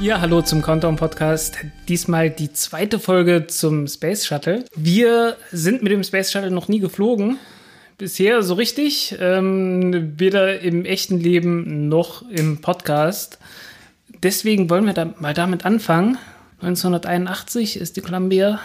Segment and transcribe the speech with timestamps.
[0.00, 1.58] Ja, hallo zum Countdown Podcast.
[1.86, 4.64] Diesmal die zweite Folge zum Space Shuttle.
[4.74, 7.36] Wir sind mit dem Space Shuttle noch nie geflogen.
[7.98, 9.14] Bisher so richtig.
[9.20, 13.38] Ähm, weder im echten Leben noch im Podcast.
[14.22, 16.16] Deswegen wollen wir da mal damit anfangen.
[16.62, 18.58] 1981 ist die Columbia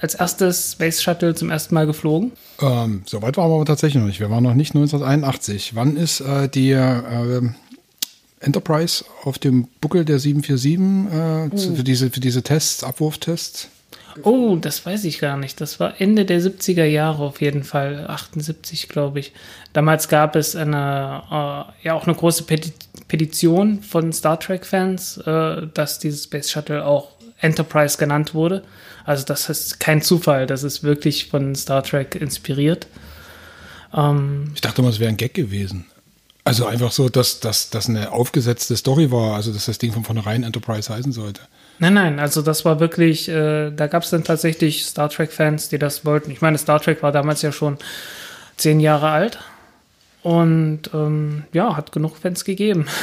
[0.00, 2.32] als erstes Space Shuttle zum ersten Mal geflogen.
[2.62, 4.20] Ähm, Soweit waren wir aber tatsächlich noch nicht.
[4.20, 5.74] Wir waren noch nicht 1981.
[5.74, 7.42] Wann ist äh, die äh,
[8.40, 13.68] Enterprise auf dem Buckel der 747 äh, für, diese, für diese Tests, Abwurftests?
[14.22, 15.60] Oh, das weiß ich gar nicht.
[15.60, 18.06] Das war Ende der 70er Jahre auf jeden Fall.
[18.08, 19.32] 78, glaube ich.
[19.72, 22.72] Damals gab es eine, äh, ja auch eine große Peti
[23.08, 28.64] Petition von Star Trek-Fans, äh, dass dieses Space Shuttle auch Enterprise genannt wurde.
[29.04, 32.88] Also das ist kein Zufall, das ist wirklich von Star Trek inspiriert.
[33.94, 35.86] Ähm, ich dachte mal, es wäre ein Gag gewesen.
[36.46, 40.44] Also einfach so, dass das eine aufgesetzte Story war, also dass das Ding von vornherein
[40.44, 41.40] Enterprise heißen sollte.
[41.80, 45.78] Nein, nein, also das war wirklich, äh, da gab es dann tatsächlich Star Trek-Fans, die
[45.78, 46.30] das wollten.
[46.30, 47.78] Ich meine, Star Trek war damals ja schon
[48.56, 49.40] zehn Jahre alt
[50.22, 52.86] und ähm, ja, hat genug Fans gegeben.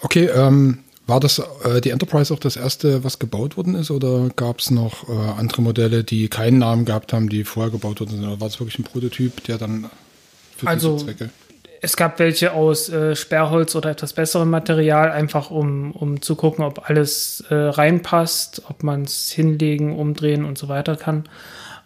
[0.00, 4.28] Okay, ähm, war das äh, die Enterprise auch das erste, was gebaut worden ist, oder
[4.36, 8.10] gab es noch äh, andere Modelle, die keinen Namen gehabt haben, die vorher gebaut worden
[8.10, 8.22] sind?
[8.22, 9.88] Oder war es wirklich ein Prototyp, der dann
[10.58, 11.30] für also, diese Zwecke?
[11.84, 16.64] Es gab welche aus äh, Sperrholz oder etwas besserem Material, einfach um, um zu gucken,
[16.64, 21.24] ob alles äh, reinpasst, ob man es hinlegen, umdrehen und so weiter kann.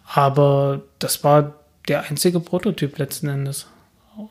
[0.05, 1.55] Aber das war
[1.89, 3.67] der einzige Prototyp letzten Endes.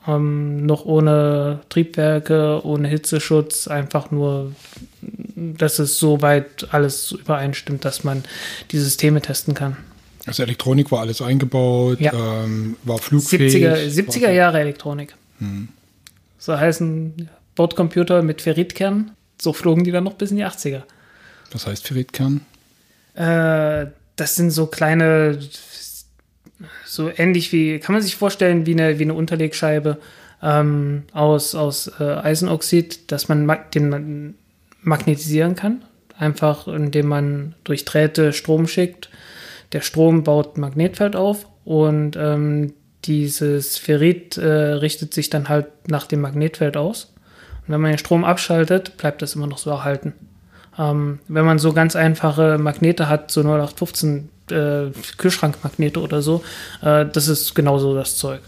[0.07, 4.53] Ähm, noch ohne Triebwerke, ohne Hitzeschutz, einfach nur,
[5.35, 8.23] dass es so weit alles übereinstimmt, dass man
[8.71, 9.77] die Systeme testen kann.
[10.25, 12.11] Also Elektronik war alles eingebaut, ja.
[12.13, 13.53] ähm, war flugfähig.
[13.53, 15.13] 70er, 70er Jahre Elektronik.
[16.37, 19.11] So heißen Bordcomputer mit Ferritkern.
[19.41, 20.83] So flogen die dann noch bis in die 80er.
[21.51, 22.41] Was heißt Ferritkern?
[23.15, 25.39] Äh, das sind so kleine,
[26.85, 29.97] so ähnlich wie, kann man sich vorstellen, wie eine, wie eine Unterlegscheibe
[30.41, 34.35] ähm, aus, aus äh, Eisenoxid, dass man mag den man
[34.81, 35.83] magnetisieren kann.
[36.17, 39.09] Einfach indem man durch Drähte Strom schickt.
[39.71, 42.73] Der Strom baut ein Magnetfeld auf und ähm,
[43.05, 47.13] dieses Ferrit äh, richtet sich dann halt nach dem Magnetfeld aus.
[47.61, 50.13] Und wenn man den Strom abschaltet, bleibt das immer noch so erhalten.
[50.77, 56.43] Ähm, wenn man so ganz einfache Magnete hat, so 0815 äh, Kühlschrankmagnete oder so,
[56.81, 58.41] äh, das ist genauso das Zeug.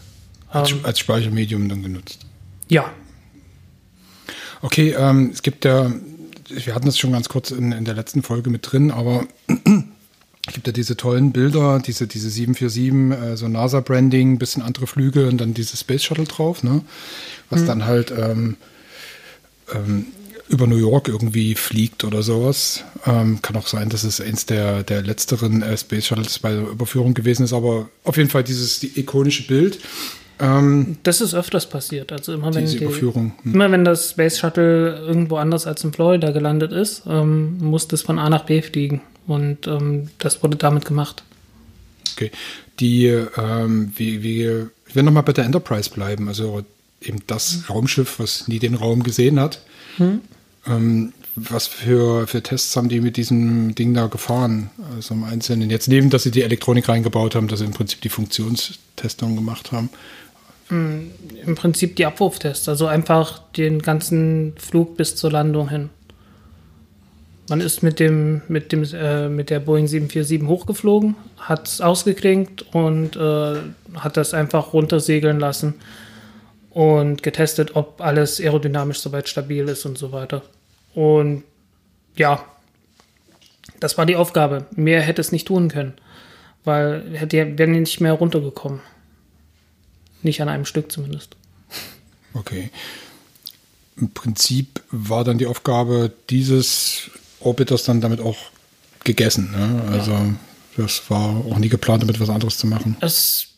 [0.50, 2.26] Als, ähm, als Speichermedium dann genutzt.
[2.68, 2.86] Ja.
[4.62, 5.92] Okay, ähm, es gibt ja,
[6.50, 9.26] wir hatten das schon ganz kurz in, in der letzten Folge mit drin, aber
[10.54, 15.40] gibt ja diese tollen Bilder, diese, diese 747, äh, so NASA-Branding, bisschen andere Flüge und
[15.40, 16.82] dann dieses Space Shuttle drauf, ne?
[17.50, 17.68] Was mhm.
[17.68, 18.58] dann halt ähm,
[19.74, 20.08] ähm,
[20.52, 22.84] über New York irgendwie fliegt oder sowas.
[23.06, 26.68] Ähm, kann auch sein, dass es eins der, der letzteren äh, Space Shuttles bei der
[26.68, 29.80] Überführung gewesen ist, aber auf jeden Fall dieses die ikonische Bild.
[30.42, 32.12] Ähm, das ist öfters passiert.
[32.12, 33.32] Also immer wenn, die, hm.
[33.44, 38.02] immer wenn das Space Shuttle irgendwo anders als in Florida gelandet ist, ähm, muss das
[38.02, 39.02] von A nach B fliegen.
[39.28, 41.24] Und ähm, das wurde damit gemacht.
[42.14, 42.32] Okay.
[42.80, 46.64] Die, ähm, wie, wie, ich will nochmal bei der Enterprise bleiben, also
[47.02, 47.64] eben das mhm.
[47.70, 49.62] Raumschiff, was nie den Raum gesehen hat.
[50.00, 50.22] Mhm.
[50.66, 54.70] Ähm, was für, für Tests haben die mit diesem Ding da gefahren?
[54.96, 55.70] Also im Einzelnen.
[55.70, 59.72] Jetzt neben, dass sie die Elektronik reingebaut haben, dass sie im Prinzip die Funktionstestung gemacht
[59.72, 59.90] haben.
[60.72, 65.90] Im Prinzip die Abwurftests, also einfach den ganzen Flug bis zur Landung hin.
[67.50, 72.62] Man ist mit dem, mit dem, äh, mit der Boeing 747 hochgeflogen, hat es ausgeklinkt
[72.74, 73.56] und äh,
[73.96, 75.74] hat das einfach runtersegeln lassen
[76.70, 80.42] und getestet, ob alles aerodynamisch soweit stabil ist und so weiter.
[80.96, 81.44] Und
[82.16, 82.46] ja,
[83.82, 84.68] das war die Aufgabe.
[84.78, 85.96] Mehr hätte es nicht tun können,
[86.64, 88.80] weil hätte nicht mehr runtergekommen.
[90.24, 91.36] Nicht an einem Stück zumindest.
[92.34, 92.70] Okay.
[93.98, 98.38] Im Prinzip war dann die Aufgabe dieses Orbiters dann damit auch
[99.04, 99.52] gegessen.
[99.52, 99.84] Ne?
[99.92, 100.34] Also ja.
[100.78, 102.96] das war auch nie geplant, damit was anderes zu machen.
[103.02, 103.52] Es,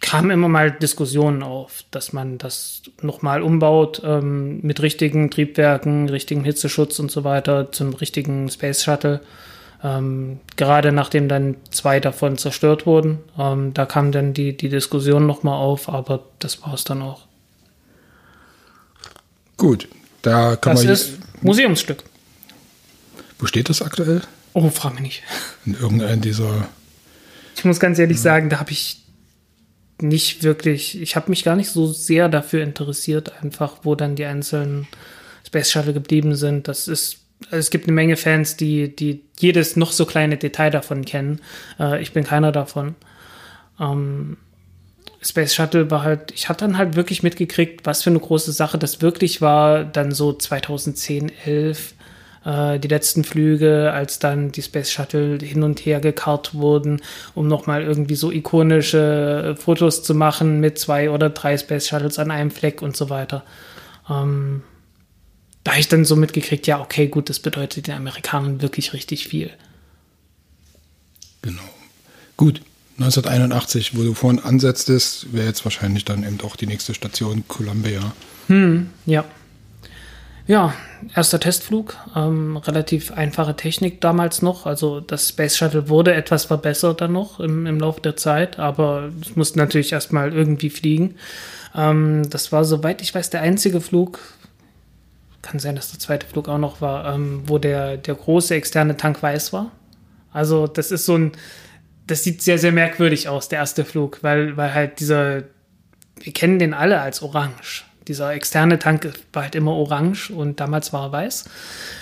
[0.00, 6.44] kamen immer mal Diskussionen auf, dass man das nochmal umbaut ähm, mit richtigen Triebwerken, richtigen
[6.44, 9.20] Hitzeschutz und so weiter zum richtigen Space Shuttle.
[9.82, 15.26] Ähm, gerade nachdem dann zwei davon zerstört wurden, ähm, da kam dann die, die Diskussion
[15.26, 17.26] nochmal auf, aber das war es dann auch.
[19.56, 19.88] Gut,
[20.22, 20.92] da kann das man.
[20.92, 22.04] ist Museumsstück.
[23.38, 24.20] Wo steht das aktuell?
[24.52, 25.22] Oh, frag mich nicht.
[25.64, 26.68] In irgendeinem dieser.
[27.56, 29.04] Ich muss ganz ehrlich sagen, da habe ich
[30.02, 34.24] nicht wirklich, ich habe mich gar nicht so sehr dafür interessiert, einfach, wo dann die
[34.24, 34.86] einzelnen
[35.46, 36.68] Space Shuttle geblieben sind.
[36.68, 37.19] Das ist,
[37.50, 41.40] es gibt eine Menge Fans, die, die jedes noch so kleine Detail davon kennen.
[41.78, 42.94] Äh, ich bin keiner davon.
[43.80, 44.36] Ähm,
[45.22, 48.78] Space Shuttle war halt, ich hatte dann halt wirklich mitgekriegt, was für eine große Sache
[48.78, 51.94] das wirklich war, dann so 2010, 11
[52.44, 57.02] äh, die letzten Flüge, als dann die Space Shuttle hin und her gekarrt wurden,
[57.34, 62.30] um nochmal irgendwie so ikonische Fotos zu machen mit zwei oder drei Space Shuttles an
[62.30, 63.44] einem Fleck und so weiter.
[64.08, 64.62] Ähm,
[65.64, 69.28] da habe ich dann so mitgekriegt, ja, okay, gut, das bedeutet den Amerikanern wirklich richtig
[69.28, 69.50] viel.
[71.42, 71.62] Genau.
[72.36, 72.62] Gut,
[72.98, 78.12] 1981, wo du vorhin ansetztest, wäre jetzt wahrscheinlich dann eben auch die nächste Station Columbia.
[78.48, 79.24] Hm, ja.
[80.46, 80.74] Ja,
[81.14, 84.66] erster Testflug, ähm, relativ einfache Technik damals noch.
[84.66, 89.10] Also das Space Shuttle wurde etwas verbessert dann noch im, im Laufe der Zeit, aber
[89.22, 91.14] es musste natürlich erstmal irgendwie fliegen.
[91.74, 94.18] Ähm, das war, soweit ich weiß, der einzige Flug,
[95.42, 98.96] kann sein, dass der zweite Flug auch noch war, ähm, wo der, der große externe
[98.96, 99.72] Tank weiß war.
[100.32, 101.32] Also das ist so ein,
[102.06, 105.44] das sieht sehr, sehr merkwürdig aus, der erste Flug, weil, weil halt dieser,
[106.20, 110.92] wir kennen den alle als orange dieser externe Tank war halt immer orange und damals
[110.92, 111.44] war er weiß,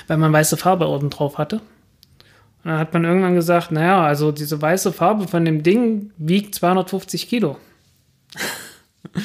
[0.07, 1.57] weil man weiße Farbe oben drauf hatte.
[1.57, 6.55] Und dann hat man irgendwann gesagt, naja, also diese weiße Farbe von dem Ding wiegt
[6.55, 7.59] 250 Kilo.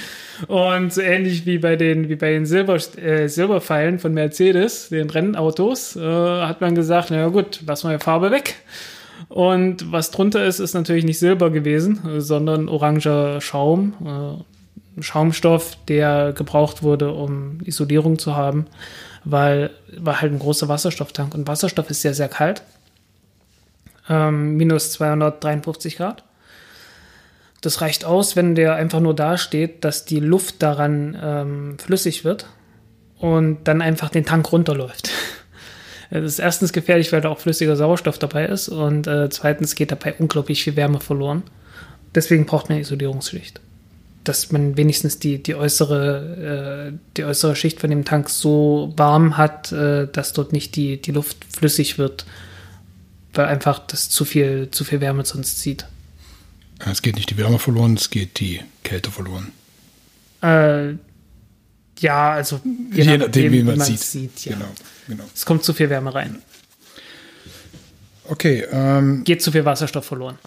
[0.48, 5.10] Und so ähnlich wie bei den, wie bei den Silber, äh, Silberpfeilen von Mercedes, den
[5.10, 8.56] Rennautos, äh, hat man gesagt, naja gut, lassen wir die Farbe weg.
[9.30, 13.94] Und was drunter ist, ist natürlich nicht Silber gewesen, sondern oranger Schaum.
[14.06, 18.68] Äh, Schaumstoff, der gebraucht wurde, um Isolierung zu haben,
[19.24, 22.62] weil war halt ein großer Wasserstofftank und Wasserstoff ist sehr, sehr kalt.
[24.10, 26.24] Ähm, minus 253 Grad.
[27.64, 32.26] Das reicht aus, wenn der einfach nur da steht, dass die Luft daran ähm, flüssig
[32.26, 32.46] wird
[33.18, 35.10] und dann einfach den Tank runterläuft.
[36.10, 39.92] Das ist erstens gefährlich, weil da auch flüssiger Sauerstoff dabei ist und äh, zweitens geht
[39.92, 41.42] dabei unglaublich viel Wärme verloren.
[42.14, 43.60] Deswegen braucht man eine Isolierungsschicht
[44.24, 49.38] dass man wenigstens die, die, äußere, äh, die äußere Schicht von dem Tank so warm
[49.38, 52.26] hat, äh, dass dort nicht die, die Luft flüssig wird,
[53.34, 55.86] weil einfach das zu viel, zu viel Wärme sonst zieht.
[56.80, 59.52] Es geht nicht die Wärme verloren, es geht die Kälte verloren.
[60.42, 60.96] Äh,
[62.00, 62.60] ja, also
[62.92, 64.02] je, je nachdem, wie man es sieht.
[64.02, 64.54] sieht ja.
[64.54, 64.72] genau,
[65.08, 65.24] genau.
[65.34, 66.42] Es kommt zu viel Wärme rein.
[68.26, 68.66] Okay.
[68.72, 70.38] Ähm, Geht zu viel Wasserstoff verloren.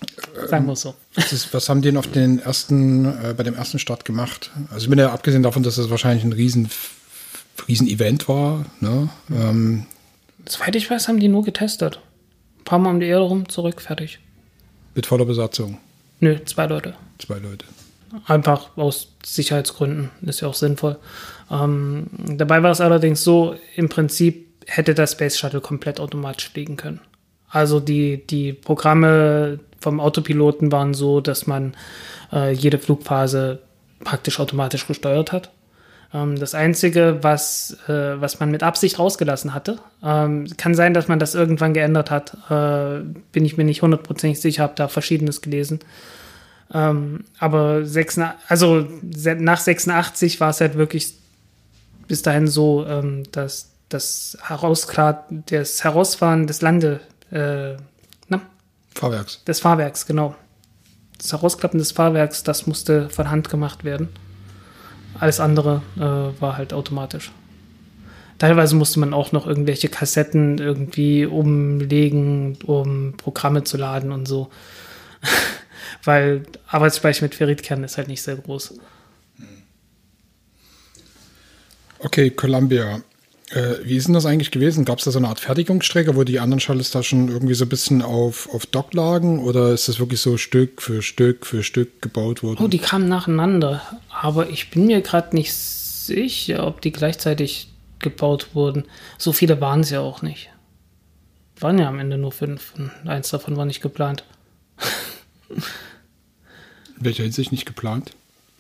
[0.48, 0.94] Sagen wir es so.
[1.14, 4.50] Was, ist, was haben die denn auf den ersten, äh, bei dem ersten Start gemacht?
[4.70, 6.68] Also ich bin ja abgesehen davon, dass das wahrscheinlich ein riesen,
[7.68, 8.64] riesen Event war.
[8.80, 9.08] Ne?
[9.30, 9.86] Ähm,
[10.48, 12.00] Soweit ich weiß, haben die nur getestet.
[12.58, 14.20] Ein paar Mal um die Erde rum, zurück, fertig.
[14.94, 15.78] Mit voller Besatzung?
[16.20, 16.94] Nö, zwei Leute.
[17.18, 17.66] Zwei Leute.
[18.26, 20.96] Einfach aus Sicherheitsgründen, ist ja auch sinnvoll.
[21.50, 26.76] Ähm, dabei war es allerdings so, im Prinzip hätte das Space Shuttle komplett automatisch fliegen
[26.76, 27.00] können.
[27.48, 31.74] Also die, die Programme vom Autopiloten waren so, dass man
[32.32, 33.60] äh, jede Flugphase
[34.00, 35.50] praktisch automatisch gesteuert hat.
[36.14, 41.08] Ähm, das Einzige, was, äh, was man mit Absicht rausgelassen hatte, ähm, kann sein, dass
[41.08, 42.36] man das irgendwann geändert hat.
[42.50, 45.80] Äh, bin ich mir nicht hundertprozentig sicher, habe da Verschiedenes gelesen.
[46.72, 51.14] Ähm, aber 86, also nach 86 war es halt wirklich
[52.08, 57.76] bis dahin so, ähm, dass das, Herausklar, das Herausfahren des Lande, äh,
[58.28, 58.42] na?
[58.94, 59.44] Fahrwerks.
[59.44, 60.34] Des Fahrwerks, genau.
[61.18, 64.08] Das Herausklappen des Fahrwerks, das musste von Hand gemacht werden.
[65.18, 67.32] Alles andere äh, war halt automatisch.
[68.38, 74.50] Teilweise musste man auch noch irgendwelche Kassetten irgendwie umlegen, um Programme zu laden und so.
[76.04, 78.74] Weil Arbeitsspeicher mit Ferritkern ist halt nicht sehr groß.
[81.98, 83.00] Okay, Columbia.
[83.50, 84.84] Äh, wie ist denn das eigentlich gewesen?
[84.84, 87.64] Gab es da so eine Art Fertigungsstrecke, wo die anderen Shuttles da schon irgendwie so
[87.64, 89.38] ein bisschen auf, auf Dock lagen?
[89.38, 92.58] Oder ist das wirklich so Stück für Stück für Stück gebaut worden?
[92.60, 93.82] Oh, die kamen nacheinander.
[94.10, 97.68] Aber ich bin mir gerade nicht sicher, ob die gleichzeitig
[98.00, 98.84] gebaut wurden.
[99.16, 100.50] So viele waren es ja auch nicht.
[101.60, 102.74] Waren ja am Ende nur fünf.
[102.76, 104.24] Und eins davon war nicht geplant.
[105.48, 105.62] In
[107.04, 108.10] welcher Hinsicht nicht geplant?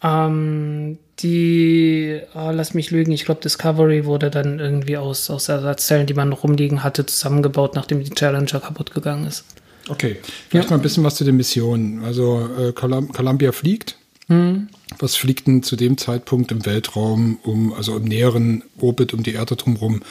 [0.06, 6.06] Ähm, die, oh, lass mich lügen, ich glaube, Discovery wurde dann irgendwie aus, aus Ersatzzellen,
[6.06, 9.44] die man noch rumliegen hatte, zusammengebaut, nachdem die Challenger kaputt gegangen ist.
[9.88, 10.16] Okay,
[10.48, 10.76] vielleicht ja.
[10.76, 12.04] mal ein bisschen was zu den Missionen.
[12.04, 13.96] Also äh, Columbia fliegt.
[14.28, 14.68] Mhm.
[14.98, 19.34] Was fliegt denn zu dem Zeitpunkt im Weltraum, um, also im näheren Orbit um die
[19.34, 20.02] Erde drumherum?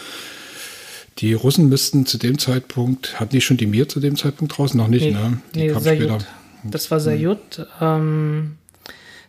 [1.20, 4.78] Die Russen müssten zu dem Zeitpunkt, hatten die schon die Mir zu dem Zeitpunkt draußen?
[4.78, 5.42] Noch nicht, nee, ne?
[5.54, 6.18] Die nee, kam später.
[6.64, 7.60] Das war Sayut.
[7.60, 7.66] Mhm.
[7.82, 8.52] Ähm,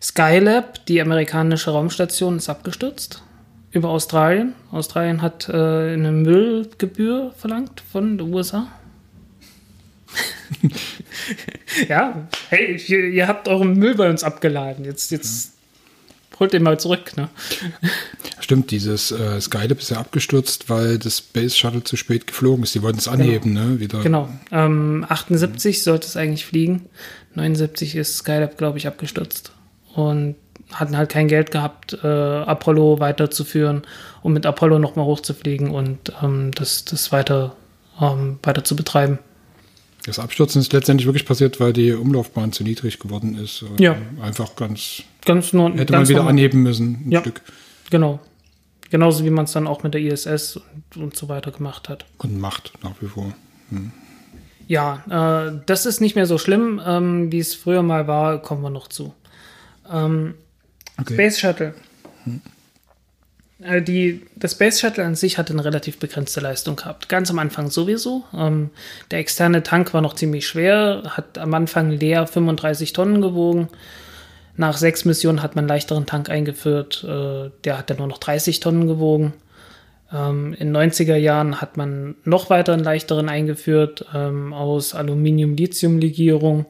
[0.01, 3.23] Skylab, die amerikanische Raumstation, ist abgestürzt
[3.77, 4.55] über Australien.
[4.73, 8.69] Australien hat äh, eine Müllgebühr verlangt von den USA.
[11.89, 14.85] ja, hey, ihr, ihr, habt euren Müll bei uns abgeladen.
[14.85, 15.53] Jetzt, jetzt
[16.41, 17.17] holt den mal zurück.
[17.17, 17.29] Ne?
[18.41, 22.75] Stimmt, dieses äh, Skylab ist ja abgestürzt, weil das Space Shuttle zu spät geflogen ist.
[22.75, 23.67] Die wollten es anheben, genau.
[23.67, 23.81] ne?
[23.81, 24.03] Wieder.
[24.03, 24.29] Genau.
[24.53, 26.87] Ähm, 78 sollte es eigentlich fliegen.
[27.35, 29.53] 79 ist Skylab, glaube ich, abgestürzt
[29.97, 30.37] und
[30.73, 33.83] hatten halt kein Geld gehabt, äh, Apollo weiterzuführen,
[34.23, 37.57] um mit Apollo nochmal hochzufliegen und ähm, das, das weiter,
[38.01, 39.19] ähm, weiter zu betreiben.
[40.05, 43.65] Das Abstürzen ist letztendlich wirklich passiert, weil die Umlaufbahn zu niedrig geworden ist.
[43.79, 43.97] Ja.
[44.21, 45.03] Einfach ganz.
[45.25, 46.31] ganz nur, hätte ganz man wieder normal.
[46.33, 47.43] anheben müssen, ein ja, Stück.
[47.91, 48.21] Genau.
[48.91, 52.05] Genauso wie man es dann auch mit der ISS und, und, so weiter gemacht hat.
[52.19, 53.33] Und macht nach wie vor.
[53.71, 53.91] Hm.
[54.69, 58.63] Ja, äh, das ist nicht mehr so schlimm, ähm, wie es früher mal war, kommen
[58.63, 59.13] wir noch zu.
[59.91, 60.35] Ähm,
[61.01, 61.15] okay.
[61.15, 61.75] Space Shuttle.
[62.25, 62.41] Hm.
[63.63, 67.09] Äh, die, das Space Shuttle an sich hatte eine relativ begrenzte Leistung gehabt.
[67.09, 68.25] Ganz am Anfang sowieso.
[68.35, 68.71] Ähm,
[69.11, 73.69] der externe Tank war noch ziemlich schwer, hat am Anfang leer 35 Tonnen gewogen.
[74.57, 77.05] Nach sechs Missionen hat man einen leichteren Tank eingeführt.
[77.05, 79.35] Äh, der hat dann nur noch 30 Tonnen gewogen.
[80.13, 86.67] Ähm, in 90er Jahren hat man noch weiter einen leichteren eingeführt ähm, aus Aluminium-Lithium-Legierung.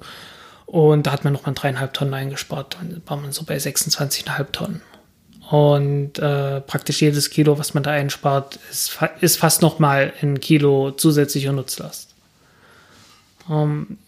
[0.66, 2.76] Und da hat man nochmal dreieinhalb Tonnen eingespart.
[2.78, 4.82] Dann war man so bei 26,5 Tonnen.
[5.50, 10.90] Und äh, praktisch jedes Kilo, was man da einspart, ist, ist fast nochmal ein Kilo
[10.90, 12.14] zusätzlicher Nutzlast.
[13.48, 13.98] Ähm,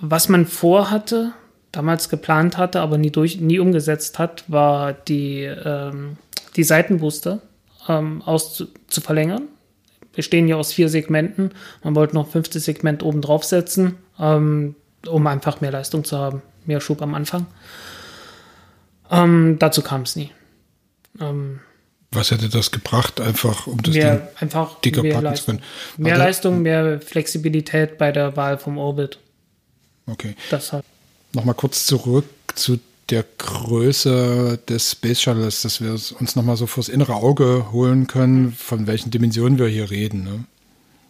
[0.00, 1.32] was man vorhatte,
[1.70, 6.16] damals geplant hatte, aber nie, durch, nie umgesetzt hat, war die, ähm,
[6.56, 7.40] die Seitenbooster
[7.88, 9.42] ähm, aus zu, verlängern.
[10.14, 11.50] Bestehen ja aus vier Segmenten.
[11.84, 13.96] Man wollte noch ein fünftes Segment oben drauf setzen.
[14.18, 14.74] Ähm,
[15.06, 17.46] um einfach mehr Leistung zu haben, mehr Schub am Anfang.
[19.10, 20.30] Ähm, dazu kam es nie.
[21.20, 21.60] Ähm,
[22.10, 25.56] Was hätte das gebracht, einfach um das mehr, Ding einfach dicker mehr packen Leistung.
[25.56, 26.04] zu können?
[26.04, 26.18] Mehr.
[26.18, 29.18] Leistung, mehr Flexibilität bei der Wahl vom Orbit.
[30.06, 30.34] Okay.
[30.50, 30.84] Das hat.
[31.32, 32.78] Nochmal kurz zurück zu
[33.10, 38.52] der Größe des Space Shuttles, dass wir uns nochmal so fürs innere Auge holen können,
[38.52, 40.24] von welchen Dimensionen wir hier reden.
[40.24, 40.44] Ne?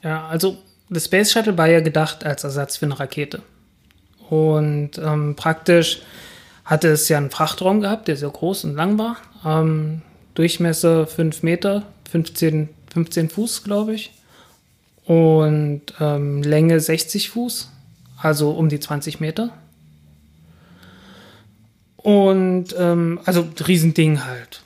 [0.02, 0.58] Ja, also
[0.90, 3.42] das Space Shuttle war ja gedacht als Ersatz für eine Rakete.
[4.28, 6.00] Und ähm, praktisch
[6.64, 9.16] hatte es ja einen Frachtraum gehabt, der sehr groß und lang war.
[9.44, 10.02] Ähm,
[10.34, 14.12] Durchmesser 5 Meter, 15, 15 Fuß, glaube ich.
[15.04, 17.70] Und ähm, Länge 60 Fuß,
[18.20, 19.50] also um die 20 Meter.
[21.96, 24.62] Und ähm, also Riesending halt.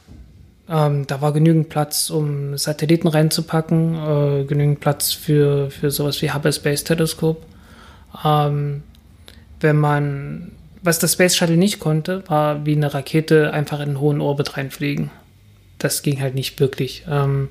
[0.69, 6.31] Ähm, da war genügend Platz, um Satelliten reinzupacken, äh, genügend Platz für, für sowas wie
[6.33, 7.43] Hubble Space Telescope.
[8.25, 8.83] Ähm,
[9.61, 10.53] wenn man,
[10.83, 14.57] was das Space Shuttle nicht konnte, war wie eine Rakete einfach in einen hohen Orbit
[14.57, 15.11] reinfliegen.
[15.79, 17.05] Das ging halt nicht wirklich.
[17.09, 17.49] Ähm,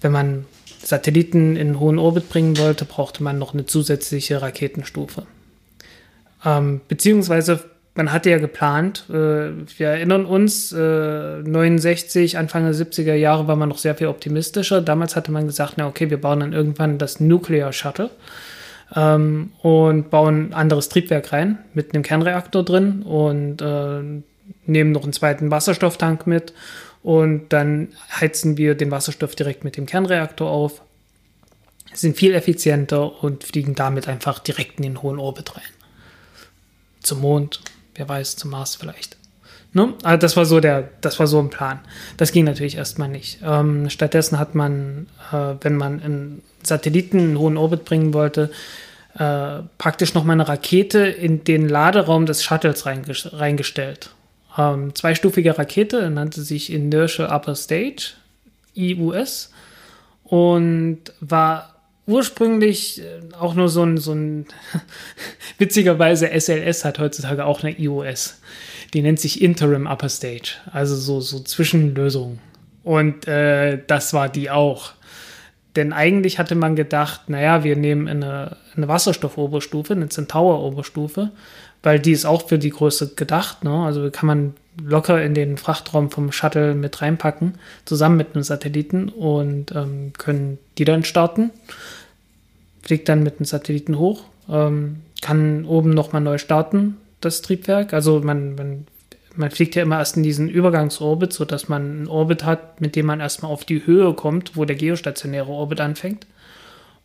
[0.00, 0.46] wenn man
[0.82, 5.26] Satelliten in einen hohen Orbit bringen wollte, brauchte man noch eine zusätzliche Raketenstufe.
[6.44, 7.60] Ähm, beziehungsweise
[7.94, 13.56] man hatte ja geplant, äh, wir erinnern uns, äh, 69, Anfang der 70er Jahre war
[13.56, 14.82] man noch sehr viel optimistischer.
[14.82, 18.10] Damals hatte man gesagt, na okay, wir bauen dann irgendwann das Nuclear Shuttle
[18.96, 24.22] ähm, und bauen ein anderes Triebwerk rein mit einem Kernreaktor drin und äh,
[24.66, 26.52] nehmen noch einen zweiten Wasserstofftank mit
[27.02, 30.82] und dann heizen wir den Wasserstoff direkt mit dem Kernreaktor auf,
[31.92, 35.62] sind viel effizienter und fliegen damit einfach direkt in den hohen Orbit rein.
[37.00, 37.60] Zum Mond,
[37.94, 39.18] wer weiß, zum Mars vielleicht.
[39.74, 39.92] Ne?
[40.02, 41.80] Also das war so der, das war so ein Plan.
[42.16, 43.40] Das ging natürlich erstmal nicht.
[43.44, 48.50] Ähm, stattdessen hat man, äh, wenn man einen Satelliten in hohen Orbit bringen wollte,
[49.18, 54.10] äh, praktisch noch mal eine Rakete in den Laderaum des Shuttles reingestellt.
[54.56, 58.14] Ähm, zweistufige Rakete, nannte sich Inertial Upper Stage,
[58.74, 59.50] IUS,
[60.24, 61.74] und war
[62.06, 64.46] ursprünglich äh, auch nur so ein, so ein
[65.58, 68.40] witzigerweise SLS hat heutzutage auch eine IOS.
[68.92, 72.38] Die nennt sich Interim Upper Stage, also so, so Zwischenlösung.
[72.82, 74.92] Und äh, das war die auch
[75.76, 81.30] denn eigentlich hatte man gedacht, naja, wir nehmen eine, eine Wasserstoffoberstufe, eine Centaur-Oberstufe,
[81.82, 83.64] weil die ist auch für die Größe gedacht.
[83.64, 83.84] Ne?
[83.84, 87.54] Also kann man locker in den Frachtraum vom Shuttle mit reinpacken,
[87.84, 91.50] zusammen mit einem Satelliten und ähm, können die dann starten.
[92.82, 97.92] Fliegt dann mit einem Satelliten hoch, ähm, kann oben nochmal neu starten, das Triebwerk.
[97.92, 98.86] Also man, man,
[99.36, 103.06] man fliegt ja immer erst in diesen Übergangsorbit, sodass man einen Orbit hat, mit dem
[103.06, 106.26] man erstmal auf die Höhe kommt, wo der geostationäre Orbit anfängt.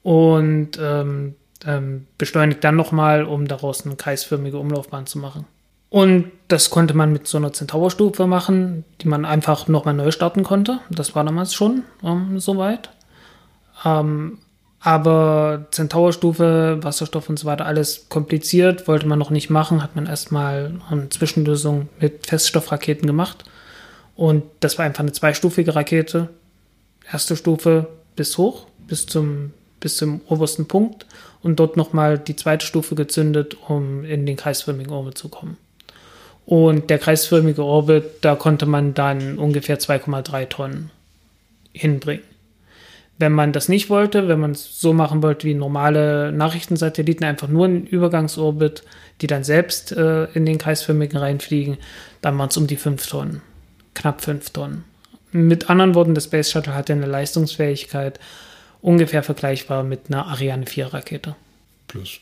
[0.04, 5.46] Und ähm, ähm, beschleunigt dann nochmal, um daraus eine kreisförmige Umlaufbahn zu machen.
[5.90, 10.44] Und das konnte man mit so einer Centaur-Stufe machen, die man einfach nochmal neu starten
[10.44, 10.80] konnte.
[10.90, 12.92] Das war damals schon ähm, soweit.
[13.84, 14.38] Ähm,
[14.82, 19.84] aber Centaur-Stufe, Wasserstoff und so weiter, alles kompliziert, wollte man noch nicht machen.
[19.84, 23.44] Hat man erstmal eine Zwischenlösung mit Feststoffraketen gemacht.
[24.16, 26.30] Und das war einfach eine zweistufige Rakete.
[27.12, 31.06] Erste Stufe bis hoch, bis zum, bis zum obersten Punkt.
[31.42, 35.58] Und dort nochmal die zweite Stufe gezündet, um in den kreisförmigen Orbit zu kommen.
[36.46, 40.92] Und der kreisförmige Orbit, da konnte man dann ungefähr 2,3 Tonnen
[41.74, 42.24] hinbringen.
[43.20, 47.48] Wenn man das nicht wollte, wenn man es so machen wollte wie normale Nachrichtensatelliten, einfach
[47.48, 48.84] nur einen Übergangsorbit,
[49.22, 51.78] die dann selbst äh, in den kreisförmigen reinfliegen,
[52.22, 53.42] dann waren es um die 5 Tonnen.
[53.94, 54.86] Knapp 5 Tonnen.
[55.32, 58.20] Mit anderen Worten, der Space Shuttle hatte eine Leistungsfähigkeit
[58.82, 61.36] ungefähr vergleichbar mit einer Ariane 4 Rakete.
[61.88, 62.22] Plus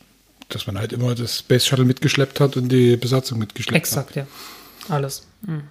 [0.50, 4.18] dass man halt immer das Space Shuttle mitgeschleppt hat und die Besatzung mitgeschleppt Exakt, hat.
[4.18, 4.96] Exakt, ja.
[4.96, 5.28] Alles.
[5.46, 5.64] Hm.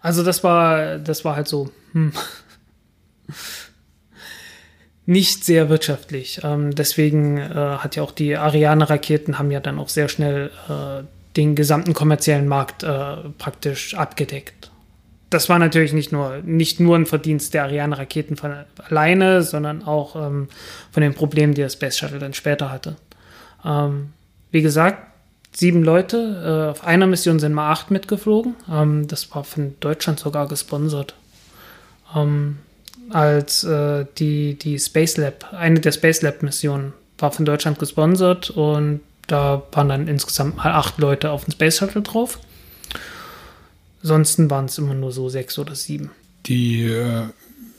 [0.00, 2.12] Also das war, das war halt so hm.
[5.08, 6.42] Nicht sehr wirtschaftlich.
[6.44, 11.02] Ähm, deswegen äh, hat ja auch die Ariane-Raketen haben ja dann auch sehr schnell äh,
[11.34, 14.70] den gesamten kommerziellen Markt äh, praktisch abgedeckt.
[15.30, 18.36] Das war natürlich nicht nur, nicht nur ein Verdienst der Ariane-Raketen
[18.86, 20.48] alleine, sondern auch ähm,
[20.92, 22.96] von den Problemen, die das Space Shuttle dann später hatte.
[23.64, 24.12] Ähm,
[24.50, 25.06] wie gesagt,
[25.52, 26.66] sieben Leute.
[26.68, 28.56] Äh, auf einer Mission sind mal acht mitgeflogen.
[28.70, 31.14] Ähm, das war von Deutschland sogar gesponsert.
[32.14, 32.58] Ähm,
[33.10, 38.50] als äh, die, die Space Lab, eine der Space Lab Missionen war von Deutschland gesponsert
[38.50, 42.38] und da waren dann insgesamt mal acht Leute auf dem Space Shuttle drauf.
[44.02, 46.10] Ansonsten waren es immer nur so sechs oder sieben.
[46.46, 47.24] Die äh,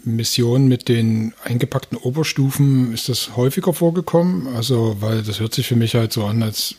[0.04, 4.48] Mission mit den eingepackten Oberstufen, ist das häufiger vorgekommen?
[4.56, 6.76] Also, weil das hört sich für mich halt so an, als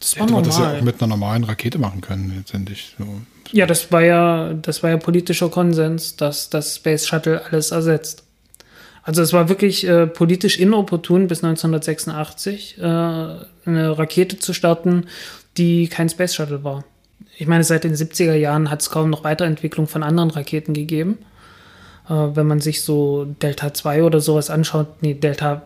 [0.00, 2.94] das hätte man das ja auch mit einer normalen Rakete machen können, letztendlich.
[2.98, 3.04] So.
[3.52, 8.24] Ja, das war ja, das war ja politischer Konsens, dass das Space Shuttle alles ersetzt.
[9.02, 15.06] Also es war wirklich äh, politisch inopportun, bis 1986 äh, eine Rakete zu starten,
[15.56, 16.84] die kein Space Shuttle war.
[17.38, 21.18] Ich meine, seit den 70er Jahren hat es kaum noch Weiterentwicklung von anderen Raketen gegeben.
[22.08, 25.62] Äh, wenn man sich so Delta 2 oder sowas anschaut, nee, Delta,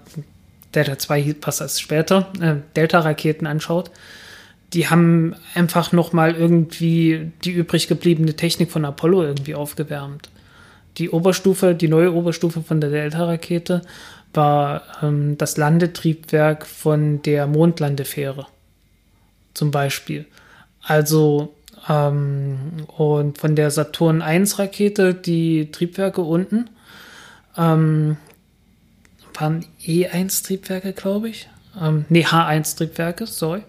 [0.74, 3.90] Delta 2 was erst später, äh, Delta-Raketen anschaut,
[4.72, 10.30] die haben einfach nochmal irgendwie die übrig gebliebene Technik von Apollo irgendwie aufgewärmt.
[10.98, 13.82] Die Oberstufe, die neue Oberstufe von der Delta-Rakete
[14.34, 18.46] war ähm, das Landetriebwerk von der Mondlandefähre.
[19.54, 20.26] Zum Beispiel.
[20.82, 21.54] Also
[21.88, 26.70] ähm, und von der Saturn 1 Rakete, die Triebwerke unten,
[27.56, 28.16] ähm,
[29.34, 31.48] waren E1 Triebwerke, glaube ich.
[31.80, 33.62] Ähm, nee, H1 Triebwerke, sorry.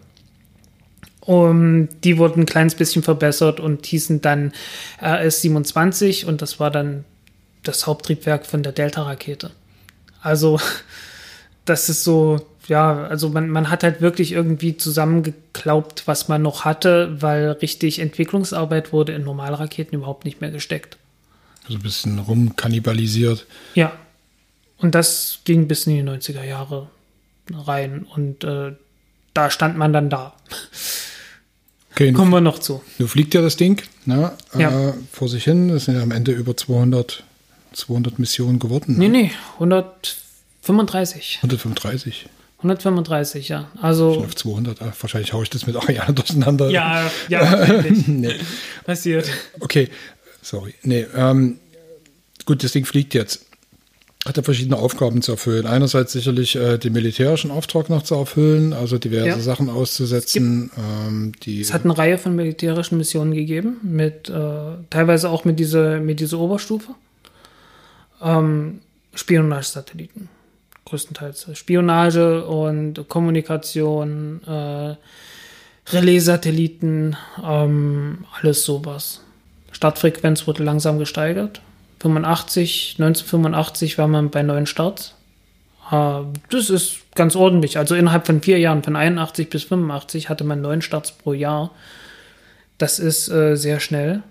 [1.25, 4.51] Um, die wurden ein kleines bisschen verbessert und hießen dann
[5.01, 7.05] RS-27 und das war dann
[7.63, 9.51] das Haupttriebwerk von der Delta-Rakete.
[10.21, 10.59] Also,
[11.65, 16.65] das ist so ja, also man, man hat halt wirklich irgendwie zusammengeklaubt, was man noch
[16.65, 20.97] hatte, weil richtig Entwicklungsarbeit wurde in Normalraketen überhaupt nicht mehr gesteckt.
[21.65, 23.45] Also ein bisschen rumkannibalisiert.
[23.73, 23.93] Ja.
[24.77, 26.89] Und das ging bis in die 90er Jahre
[27.51, 28.05] rein.
[28.15, 28.73] Und äh,
[29.33, 30.33] da stand man dann da.
[31.93, 32.81] Okay, Kommen wir noch zu.
[32.97, 34.89] Du fliegt ja das Ding ne, ja.
[34.89, 35.69] Äh, vor sich hin.
[35.69, 37.23] Es sind ja am Ende über 200,
[37.73, 38.95] 200 Missionen geworden.
[38.97, 41.37] Nee, nee, 135.
[41.43, 42.25] 135.
[42.57, 43.69] 135, ja.
[43.79, 44.23] Also.
[44.23, 46.71] auf 200, ah, wahrscheinlich haue ich das mit Ariane durcheinander.
[46.71, 47.67] Ja, ja,
[48.07, 48.35] nee.
[48.85, 49.29] Passiert.
[49.59, 49.89] Okay,
[50.41, 50.73] sorry.
[50.81, 51.59] Nee, ähm,
[52.45, 53.45] gut, das Ding fliegt jetzt.
[54.25, 55.67] Hat er verschiedene Aufgaben zu erfüllen.
[55.67, 59.39] Einerseits sicherlich äh, den militärischen Auftrag noch zu erfüllen, also diverse ja.
[59.39, 60.71] Sachen auszusetzen.
[60.73, 64.33] Es, ähm, die es hat eine Reihe von militärischen Missionen gegeben, mit äh,
[64.89, 66.95] teilweise auch mit dieser mit dieser Oberstufe.
[68.21, 68.79] Ähm,
[69.13, 70.29] Spionagesatelliten
[70.85, 74.95] größtenteils Spionage und Kommunikation, äh,
[75.87, 79.21] Relaissatelliten, ähm, alles sowas.
[79.71, 81.61] Startfrequenz wurde langsam gesteigert.
[82.03, 85.15] 85, 1985 war man bei neuen Starts
[85.91, 87.77] Äh, das ist ganz ordentlich.
[87.77, 91.71] Also innerhalb von vier Jahren, von 81 bis 85, hatte man neun Starts pro Jahr.
[92.77, 94.23] Das ist äh, sehr schnell.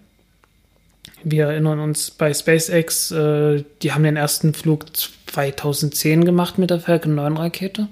[1.24, 4.86] Wir erinnern uns bei SpaceX, äh, die haben den ersten Flug
[5.26, 7.88] 2010 gemacht mit der Falcon 9 Rakete.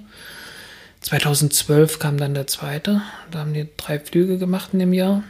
[1.01, 3.01] 2012 kam dann der zweite.
[3.31, 5.23] Da haben die drei Flüge gemacht in dem Jahr.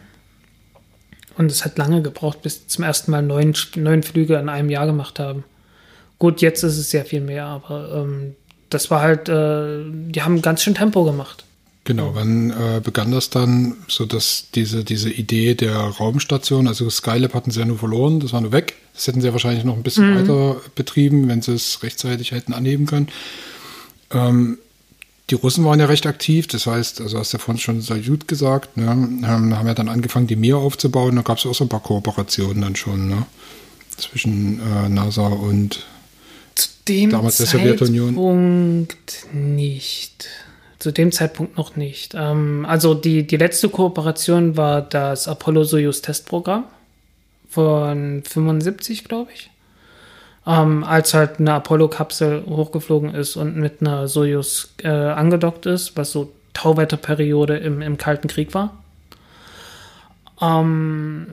[1.38, 4.86] Und es hat lange gebraucht, bis zum ersten Mal neun, neun Flüge in einem Jahr
[4.86, 5.44] gemacht haben.
[6.20, 8.36] Gut, jetzt ist es sehr viel mehr, aber ähm,
[8.70, 11.46] das war halt, äh, die haben ganz schön Tempo gemacht.
[11.84, 17.34] Genau, wann äh, begann das dann, so dass diese, diese Idee der Raumstation, also Skylab
[17.34, 18.76] hatten sie ja nur verloren, das war nur weg.
[18.94, 20.20] Das hätten sie ja wahrscheinlich noch ein bisschen mhm.
[20.20, 23.08] weiter betrieben, wenn sie es rechtzeitig hätten anheben können.
[24.12, 24.60] Ähm,
[25.32, 28.28] die Russen waren ja recht aktiv, das heißt, also hast du ja vorhin schon Saljut
[28.28, 31.64] gesagt, ne, haben, haben ja dann angefangen, die Meer aufzubauen, da gab es auch so
[31.64, 33.26] ein paar Kooperationen dann schon, ne,
[33.96, 35.86] zwischen äh, NASA und
[36.56, 38.88] Zu dem damals der Sowjetunion.
[39.32, 40.28] nicht.
[40.80, 42.14] Zu dem Zeitpunkt noch nicht.
[42.16, 46.66] Ähm, also die, die letzte Kooperation war das Apollo-Soyuz-Testprogramm
[47.50, 49.51] von 75, glaube ich.
[50.46, 56.12] Ähm, als halt eine Apollo-Kapsel hochgeflogen ist und mit einer Soyuz äh, angedockt ist, was
[56.12, 58.82] so Tauwetterperiode im, im Kalten Krieg war.
[60.42, 61.28] Ähm,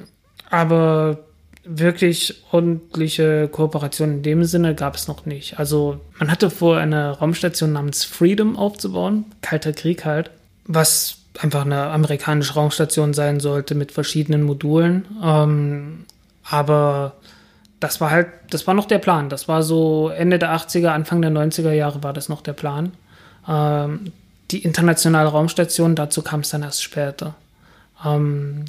[0.50, 1.18] aber
[1.64, 5.58] wirklich ordentliche Kooperation in dem Sinne gab es noch nicht.
[5.58, 10.30] Also man hatte vor, eine Raumstation namens Freedom aufzubauen, kalter Krieg halt,
[10.66, 15.06] was einfach eine amerikanische Raumstation sein sollte mit verschiedenen Modulen.
[15.22, 16.04] Ähm,
[16.42, 17.14] aber
[17.80, 19.28] das war halt, das war noch der Plan.
[19.28, 22.92] Das war so Ende der 80er, Anfang der 90er Jahre war das noch der Plan.
[23.48, 24.12] Ähm,
[24.50, 27.34] die internationale Raumstation, dazu kam es dann erst später.
[28.04, 28.64] Ähm,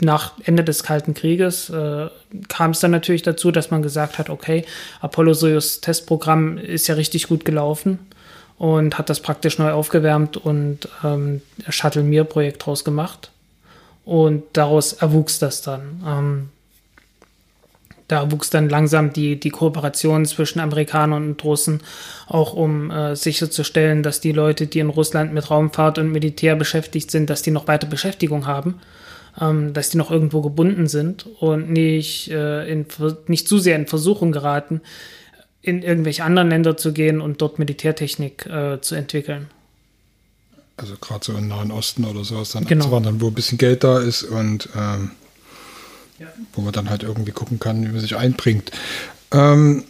[0.00, 2.08] nach Ende des Kalten Krieges äh,
[2.48, 4.64] kam es dann natürlich dazu, dass man gesagt hat, okay,
[5.00, 7.98] Apollo-Soyuz Testprogramm ist ja richtig gut gelaufen
[8.58, 13.30] und hat das praktisch neu aufgewärmt und ähm, Shuttle Mir Projekt draus gemacht.
[14.04, 16.02] Und daraus erwuchs das dann.
[16.06, 16.48] Ähm,
[18.08, 21.80] da wuchs dann langsam die, die Kooperation zwischen Amerikanern und Russen,
[22.26, 27.10] auch um äh, sicherzustellen, dass die Leute, die in Russland mit Raumfahrt und Militär beschäftigt
[27.10, 28.76] sind, dass die noch weiter Beschäftigung haben
[29.40, 32.86] ähm, dass die noch irgendwo gebunden sind und nicht, äh, in,
[33.26, 34.80] nicht zu sehr in Versuchung geraten,
[35.62, 39.48] in irgendwelche anderen Länder zu gehen und dort Militärtechnik äh, zu entwickeln.
[40.76, 42.84] Also gerade so im Nahen Osten oder sowas dann genau.
[42.84, 45.12] anzuwandern, wo ein bisschen Geld da ist und ähm,
[46.18, 46.26] ja.
[46.52, 48.70] wo man dann halt irgendwie gucken kann, wie man sich einbringt.
[49.32, 49.84] Ähm,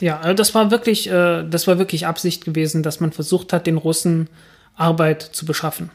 [0.00, 3.66] ja, also das war wirklich, äh, das war wirklich Absicht gewesen, dass man versucht hat,
[3.66, 4.28] den Russen
[4.76, 5.90] Arbeit zu beschaffen.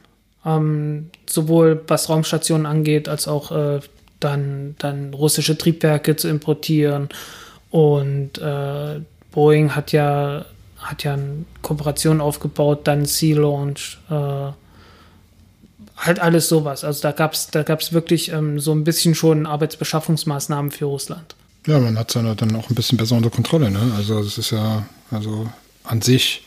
[0.46, 3.80] Ähm, sowohl was Raumstationen angeht, als auch äh,
[4.20, 7.10] dann, dann russische Triebwerke zu importieren.
[7.70, 10.46] Und äh, Boeing hat ja,
[10.78, 14.52] hat ja eine Kooperation aufgebaut, dann Sea Launch, äh,
[16.02, 16.84] halt alles sowas.
[16.84, 21.36] Also da gab es da gab's wirklich ähm, so ein bisschen schon Arbeitsbeschaffungsmaßnahmen für Russland.
[21.68, 23.70] Ja, man hat es dann auch ein bisschen besser unter Kontrolle.
[23.70, 23.94] Ne?
[23.96, 25.48] Also es ist ja also
[25.84, 26.44] an sich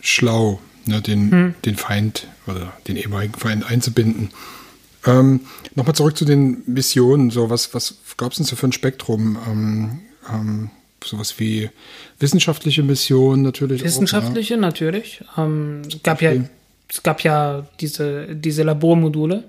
[0.00, 1.54] schlau, ne, den, hm.
[1.64, 4.30] den Feind oder den ehemaligen Feind einzubinden.
[5.06, 5.40] Ähm,
[5.74, 7.30] Nochmal zurück zu den Missionen.
[7.30, 9.38] So, was, was gab es denn so für ein Spektrum?
[9.48, 10.70] Ähm, ähm,
[11.02, 11.70] sowas wie
[12.18, 13.82] wissenschaftliche Missionen natürlich.
[13.84, 14.60] Wissenschaftliche, auch, ja.
[14.60, 15.24] natürlich.
[15.36, 16.32] Ähm, gab ja,
[16.88, 19.44] es gab ja diese, diese Labormodule,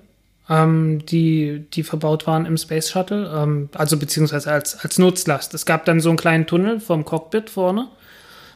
[0.49, 5.53] ähm, die, die verbaut waren im Space Shuttle, ähm, also beziehungsweise als, als Nutzlast.
[5.53, 7.87] Es gab dann so einen kleinen Tunnel vom Cockpit vorne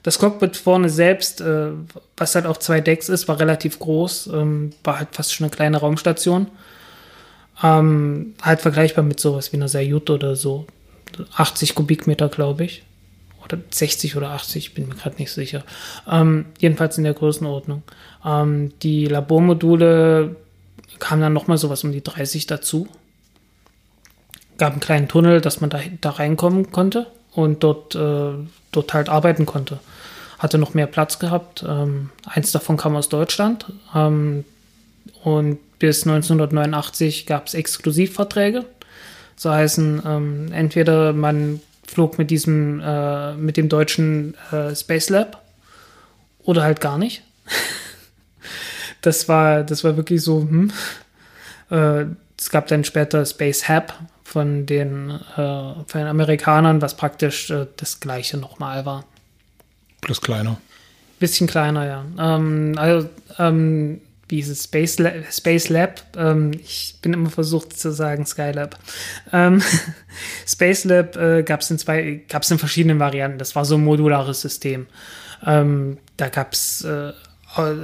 [0.04, 1.70] das Cockpit vorne selbst, äh,
[2.17, 5.52] was halt auf zwei Decks ist, war relativ groß, ähm, war halt fast schon eine
[5.52, 6.48] kleine Raumstation.
[7.63, 10.65] Ähm, halt vergleichbar mit sowas wie einer Sayut oder so.
[11.36, 12.84] 80 Kubikmeter, glaube ich.
[13.44, 15.63] Oder 60 oder 80, bin mir gerade nicht sicher.
[16.10, 17.84] Ähm, jedenfalls in der Größenordnung.
[18.26, 20.36] Ähm, die Labormodule
[21.00, 22.88] kamen dann nochmal sowas um die 30 dazu.
[24.58, 28.34] Gab einen kleinen Tunnel, dass man da, da reinkommen konnte und dort, äh,
[28.72, 29.80] dort halt arbeiten konnte.
[30.38, 31.64] Hatte noch mehr Platz gehabt.
[31.68, 33.66] Ähm, eins davon kam aus Deutschland.
[33.96, 34.46] Ähm,
[35.24, 38.66] und bis 1989 gab es Exklusivverträge.
[39.36, 45.42] So heißen, ähm, entweder man flog mit diesem, äh, mit dem deutschen äh, Space Lab
[46.44, 47.24] oder halt gar nicht.
[49.02, 50.72] das war, das war wirklich so, hm.
[51.70, 52.06] Äh,
[52.38, 53.94] es gab dann später Space Hub,
[54.32, 59.04] von den, äh, von den Amerikanern, was praktisch äh, das gleiche nochmal war.
[60.00, 60.58] Plus kleiner.
[61.20, 62.06] Bisschen kleiner, ja.
[62.18, 66.02] Ähm, also, ähm, wie hieß es, Space Lab, Space Lab.
[66.16, 68.80] Ähm, ich bin immer versucht zu sagen Skylab.
[69.34, 69.62] Ähm,
[70.48, 73.38] Space Lab äh, gab es in zwei, gab es in verschiedenen Varianten.
[73.38, 74.88] Das war so ein modulares System.
[75.46, 77.12] Ähm, da gab es äh,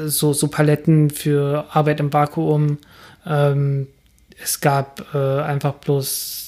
[0.06, 2.78] so, so Paletten für Arbeit im Vakuum.
[3.26, 3.88] Ähm,
[4.42, 6.48] es gab äh, einfach bloß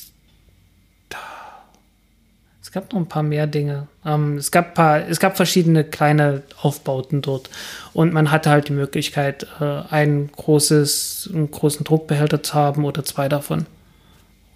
[2.69, 3.87] es gab noch ein paar mehr Dinge.
[4.05, 7.49] Ähm, es, gab paar, es gab verschiedene kleine Aufbauten dort.
[7.93, 13.03] Und man hatte halt die Möglichkeit, äh, ein großes, einen großen Druckbehälter zu haben oder
[13.03, 13.65] zwei davon,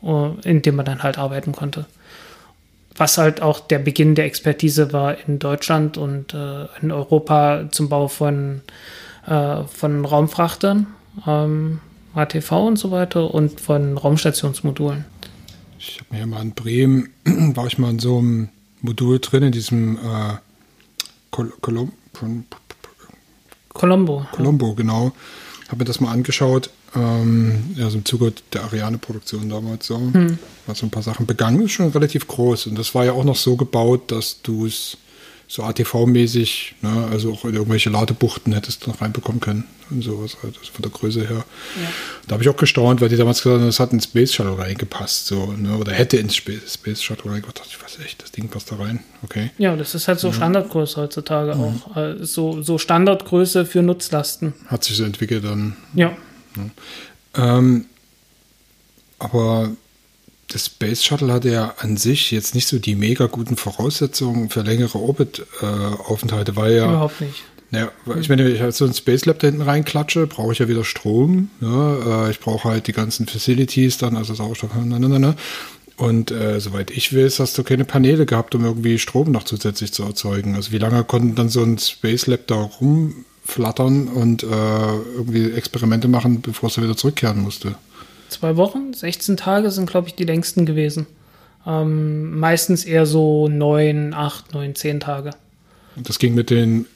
[0.03, 1.87] uh, in dem man dann halt arbeiten konnte.
[2.95, 7.89] Was halt auch der Beginn der Expertise war in Deutschland und äh, in Europa zum
[7.89, 8.61] Bau von,
[9.25, 10.87] äh, von Raumfrachtern,
[11.25, 11.79] ähm,
[12.13, 15.05] ATV und so weiter und von Raumstationsmodulen.
[15.79, 17.09] Ich habe mir hier mal in Bremen,
[17.55, 18.49] war ich mal in so einem
[18.81, 20.37] Modul drin, in diesem äh,
[21.31, 21.91] Col Colom
[23.73, 24.25] Colombo.
[24.31, 24.73] Colombo, ja.
[24.75, 25.11] genau.
[25.67, 26.69] Habe mir das mal angeschaut.
[26.95, 29.97] Ähm, also im Zuge der Ariane-Produktion damals so.
[29.97, 30.37] Hm.
[30.65, 31.61] War so ein paar Sachen begangen.
[31.65, 32.67] Ist schon relativ groß.
[32.67, 34.97] Und das war ja auch noch so gebaut, dass du es
[35.53, 40.37] so ATV-mäßig, ne, also auch in irgendwelche Ladebuchten hättest du noch reinbekommen können und sowas
[40.41, 41.45] halt, also von der Größe her.
[41.79, 41.91] Ja.
[42.27, 44.57] Da habe ich auch gestaunt, weil die damals gesagt haben, das hat ins Space Shuttle
[44.57, 47.69] reingepasst, so, ne, oder hätte ins Space, Space Shuttle reingepasst.
[47.69, 49.51] Ich weiß echt, das Ding passt da rein, okay.
[49.59, 50.33] Ja, das ist halt so ja.
[50.33, 51.61] Standardgröße heutzutage mhm.
[51.61, 54.53] auch, äh, so, so Standardgröße für Nutzlasten.
[54.67, 55.75] Hat sich so entwickelt dann.
[55.93, 56.17] Ja.
[56.57, 57.57] Ja.
[57.57, 57.85] Ähm,
[59.19, 59.71] aber
[60.49, 64.61] das Space Shuttle hatte ja an sich jetzt nicht so die mega guten Voraussetzungen für
[64.61, 66.85] längere Orbit-Aufenthalte, äh, weil ja.
[66.85, 67.43] Überhaupt nicht.
[67.71, 70.59] Ja, ich meine, wenn ich halt so ein Space Lab da hinten reinklatsche, brauche ich
[70.59, 71.49] ja wieder Strom.
[71.59, 74.75] Ja, äh, ich brauche halt die ganzen Facilities dann, also Sauerstoff.
[74.75, 75.35] Ne, ne, ne,
[75.97, 79.91] und äh, soweit ich weiß, hast du keine Paneele gehabt, um irgendwie Strom noch zusätzlich
[79.91, 80.55] zu erzeugen.
[80.55, 82.55] Also wie lange konnten dann so ein Space Lab da
[83.47, 84.47] rumflattern und äh,
[85.15, 87.75] irgendwie Experimente machen, bevor es wieder zurückkehren musste?
[88.33, 88.93] zwei Wochen.
[88.93, 91.05] 16 Tage sind, glaube ich, die längsten gewesen.
[91.65, 95.31] Ähm, meistens eher so neun, acht, neun, zehn Tage.
[95.95, 96.87] Das ging mit den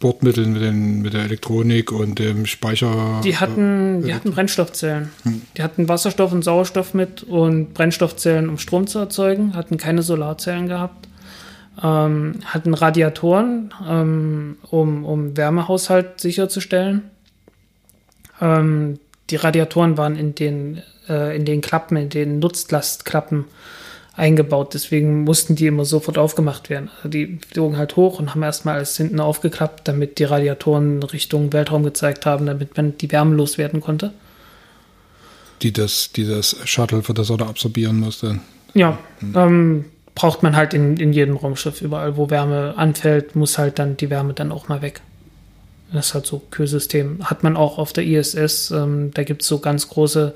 [0.00, 3.20] Bordmitteln, mit, den, mit der Elektronik und dem Speicher.
[3.22, 5.10] Die hatten, äh, die hatten Brennstoffzellen.
[5.22, 5.42] Hm.
[5.56, 10.66] Die hatten Wasserstoff und Sauerstoff mit und Brennstoffzellen, um Strom zu erzeugen, hatten keine Solarzellen
[10.66, 11.06] gehabt.
[11.82, 17.02] Ähm, hatten Radiatoren, ähm, um, um Wärmehaushalt sicherzustellen.
[18.40, 18.98] Ähm,
[19.30, 23.44] die Radiatoren waren in den, äh, in den Klappen, in den Nutzlastklappen
[24.14, 24.74] eingebaut.
[24.74, 26.90] Deswegen mussten die immer sofort aufgemacht werden.
[26.96, 31.52] Also die flogen halt hoch und haben erstmal alles hinten aufgeklappt, damit die Radiatoren Richtung
[31.52, 34.12] Weltraum gezeigt haben, damit man die Wärme loswerden konnte.
[35.62, 38.40] Die das, die das Shuttle für das Sonne absorbieren musste.
[38.74, 39.34] Ja, hm.
[39.36, 39.84] ähm,
[40.16, 41.82] braucht man halt in, in jedem Raumschiff.
[41.82, 45.02] Überall, wo Wärme anfällt, muss halt dann die Wärme dann auch mal weg.
[45.92, 47.20] Das ist halt so Kühlsystem.
[47.22, 48.72] Hat man auch auf der ISS.
[48.72, 50.34] Ähm, da gibt es so ganz große,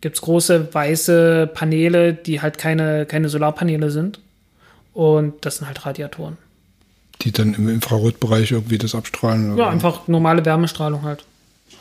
[0.00, 4.18] gibt's große weiße Paneele, die halt keine, keine Solarpaneele sind.
[4.94, 6.38] Und das sind halt Radiatoren.
[7.20, 9.52] Die dann im Infrarotbereich irgendwie das abstrahlen?
[9.52, 9.64] Oder?
[9.64, 11.22] Ja, einfach normale Wärmestrahlung halt.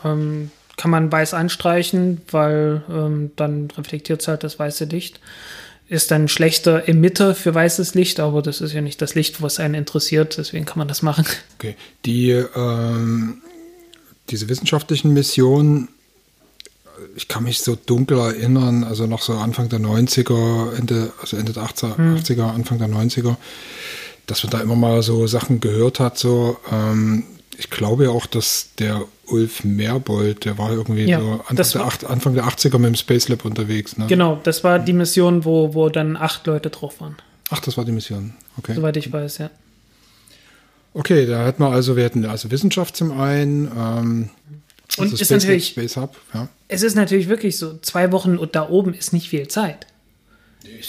[0.04, 5.22] Ähm, kann man weiß anstreichen, weil ähm, dann reflektiert es halt das weiße Licht
[5.92, 9.42] ist dann ein schlechter Emitter für weißes Licht, aber das ist ja nicht das Licht,
[9.42, 11.26] was einen interessiert, deswegen kann man das machen.
[11.60, 11.76] Okay.
[12.06, 13.42] Die, ähm,
[14.30, 15.90] diese wissenschaftlichen Missionen,
[17.18, 21.52] ich kann mich so dunkel erinnern, also noch so Anfang der 90er, Ende, also Ende
[21.52, 22.16] der 80er, hm.
[22.16, 23.36] 80er Anfang der 90er,
[24.28, 27.26] dass man da immer mal so Sachen gehört hat, so, ähm,
[27.62, 31.76] ich glaube ja auch, dass der Ulf Merbold, der war irgendwie ja, so Anfang der,
[31.76, 33.98] war, Anfang, der 80er mit dem Space Lab unterwegs.
[33.98, 34.08] Ne?
[34.08, 37.18] Genau, das war die Mission, wo, wo dann acht Leute drauf waren.
[37.52, 38.34] Ach, das war die Mission.
[38.58, 38.74] Okay.
[38.74, 39.52] Soweit ich weiß, ja.
[40.96, 43.68] Okay, da hätten wir also, wir hätten also Wissenschaft zum einen.
[43.68, 44.30] Ähm,
[44.98, 46.50] und also ist Space natürlich, Space Hub, ja.
[46.68, 49.86] es ist natürlich wirklich so, zwei Wochen da oben ist nicht viel Zeit.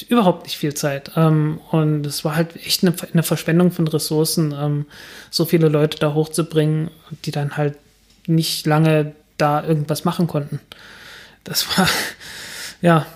[0.09, 1.13] Überhaupt nicht viel Zeit.
[1.17, 4.87] Ähm, und es war halt echt eine, Verschwendung von Ressourcen, ähm,
[5.31, 6.91] so viele Leute da hochzubringen,
[7.25, 7.77] die dann halt
[8.27, 10.61] nicht lange da irgendwas machen konnten.
[11.45, 11.89] Das war,
[12.83, 13.07] ja,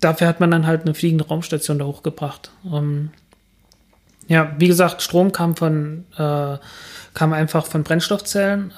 [0.00, 2.50] dafür hat man dann halt eine fliegende Raumstation da hochgebracht.
[2.64, 3.10] Um,
[4.26, 6.58] ja, wie gesagt, Strom kam von, äh,
[7.14, 8.72] kam einfach von Brennstoffzellen.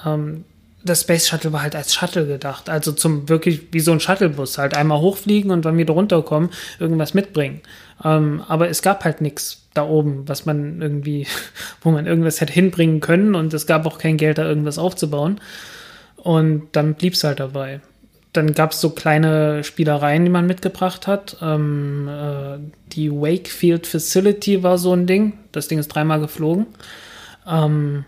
[0.83, 2.69] Das Space Shuttle war halt als Shuttle gedacht.
[2.69, 4.57] Also zum wirklich wie so ein Shuttlebus.
[4.57, 7.61] Halt einmal hochfliegen und dann wieder runterkommen, irgendwas mitbringen.
[8.03, 11.27] Ähm, aber es gab halt nichts da oben, was man irgendwie,
[11.81, 15.39] wo man irgendwas hätte hinbringen können und es gab auch kein Geld, da irgendwas aufzubauen.
[16.17, 17.81] Und dann blieb es halt dabei.
[18.33, 21.37] Dann gab es so kleine Spielereien, die man mitgebracht hat.
[21.41, 22.59] Ähm, äh,
[22.93, 25.33] die Wakefield Facility war so ein Ding.
[25.51, 26.67] Das Ding ist dreimal geflogen.
[27.47, 28.05] Ähm,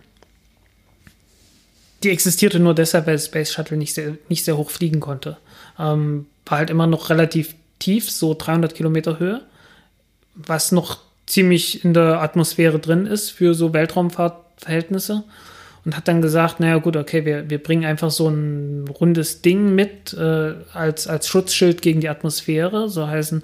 [2.04, 5.38] die existierte nur deshalb, weil Space Shuttle nicht sehr, nicht sehr hoch fliegen konnte.
[5.80, 9.42] Ähm, war halt immer noch relativ tief, so 300 Kilometer Höhe,
[10.36, 15.24] was noch ziemlich in der Atmosphäre drin ist für so Weltraumfahrtverhältnisse.
[15.86, 19.76] Und hat dann gesagt, naja gut, okay, wir, wir bringen einfach so ein rundes Ding
[19.76, 22.88] mit äh, als, als Schutzschild gegen die Atmosphäre.
[22.88, 23.44] So heißen,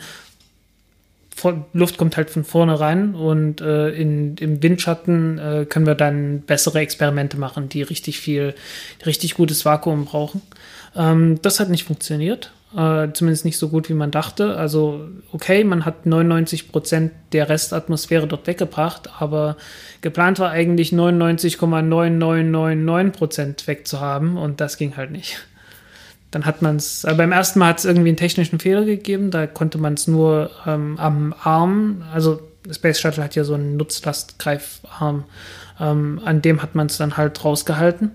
[1.73, 6.41] Luft kommt halt von vorne rein und äh, in, im Windschatten äh, können wir dann
[6.41, 8.55] bessere Experimente machen, die richtig viel,
[9.05, 10.41] richtig gutes Vakuum brauchen.
[10.95, 12.51] Ähm, das hat nicht funktioniert.
[12.75, 14.55] Äh, zumindest nicht so gut, wie man dachte.
[14.55, 19.57] Also, okay, man hat 99 Prozent der Restatmosphäre dort weggebracht, aber
[20.01, 25.39] geplant war eigentlich 99,9999 Prozent wegzuhaben und das ging halt nicht.
[26.31, 29.31] Dann hat man es, äh, beim ersten Mal hat es irgendwie einen technischen Fehler gegeben,
[29.31, 33.77] da konnte man es nur ähm, am Arm, also Space Shuttle hat ja so einen
[33.77, 35.23] Nutzlastgreifarm,
[35.79, 38.11] ähm, an dem hat man es dann halt rausgehalten.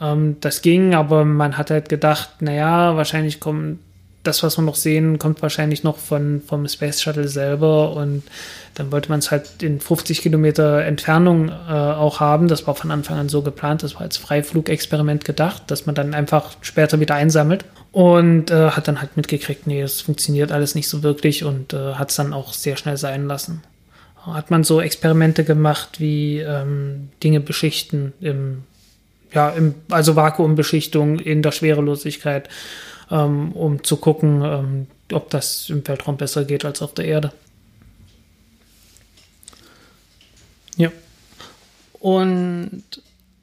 [0.00, 3.78] Ähm, das ging, aber man hat halt gedacht, naja, wahrscheinlich kommt
[4.26, 8.22] das, was wir noch sehen, kommt wahrscheinlich noch von, vom Space Shuttle selber und
[8.74, 12.48] dann wollte man es halt in 50 Kilometer Entfernung äh, auch haben.
[12.48, 16.14] Das war von Anfang an so geplant, das war als Freiflugexperiment gedacht, dass man dann
[16.14, 20.88] einfach später wieder einsammelt und äh, hat dann halt mitgekriegt, nee, es funktioniert alles nicht
[20.88, 23.62] so wirklich und äh, hat es dann auch sehr schnell sein lassen.
[24.26, 28.64] Hat man so Experimente gemacht wie ähm, Dinge beschichten im
[29.32, 32.48] ja, im, also Vakuumbeschichtung in der Schwerelosigkeit,
[33.10, 37.32] ähm, um zu gucken, ähm, ob das im Weltraum besser geht als auf der Erde.
[40.76, 40.90] Ja.
[42.00, 42.82] Und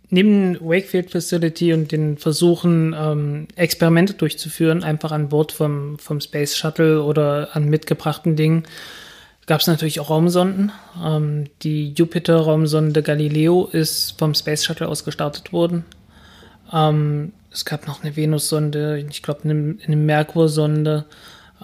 [0.10, 6.56] neben Wakefield Facility und den Versuchen, ähm, Experimente durchzuführen, einfach an Bord vom, vom Space
[6.56, 8.64] Shuttle oder an mitgebrachten Dingen,
[9.48, 10.72] gab es natürlich auch Raumsonden.
[11.04, 15.84] Ähm, die Jupiter-Raumsonde Galileo ist vom Space Shuttle aus gestartet worden.
[16.74, 21.06] Ähm, es gab noch eine Venus-Sonde, ich glaube eine, eine Merkur-Sonde.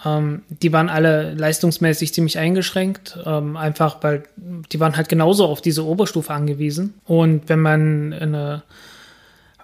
[0.06, 5.62] Ähm, die waren alle leistungsmäßig ziemlich eingeschränkt, ähm, einfach weil die waren halt genauso auf
[5.62, 6.94] diese Oberstufe angewiesen.
[7.06, 8.64] Und wenn man eine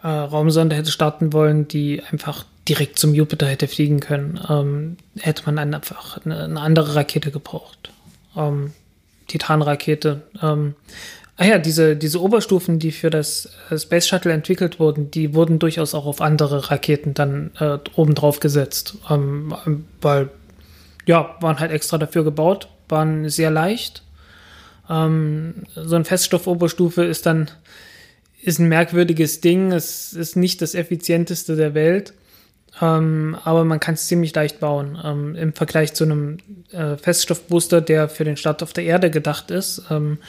[0.04, 5.44] äh, Raumsonde hätte starten wollen, die einfach direkt zum Jupiter hätte fliegen können, ähm, hätte
[5.46, 7.92] man einfach eine, eine andere Rakete gebraucht
[8.36, 8.74] ähm,
[9.28, 10.22] Titan-Rakete.
[11.38, 15.34] Ähm, ah ja, diese, diese Oberstufen, die für das äh, Space Shuttle entwickelt wurden, die
[15.34, 18.98] wurden durchaus auch auf andere Raketen dann äh, obendrauf gesetzt.
[19.10, 19.54] Ähm,
[20.02, 20.30] weil,
[21.06, 24.04] ja, waren halt extra dafür gebaut, waren sehr leicht.
[24.90, 27.52] Ähm, so ein Feststoff-Oberstufe ist dann
[28.42, 29.72] ist ein merkwürdiges Ding.
[29.72, 32.14] Es ist nicht das effizienteste der Welt.
[32.82, 35.00] Ähm, aber man kann es ziemlich leicht bauen.
[35.04, 36.38] Ähm, Im Vergleich zu einem
[36.72, 40.20] äh, Feststoffbooster, der für den Start auf der Erde gedacht ist, ähm,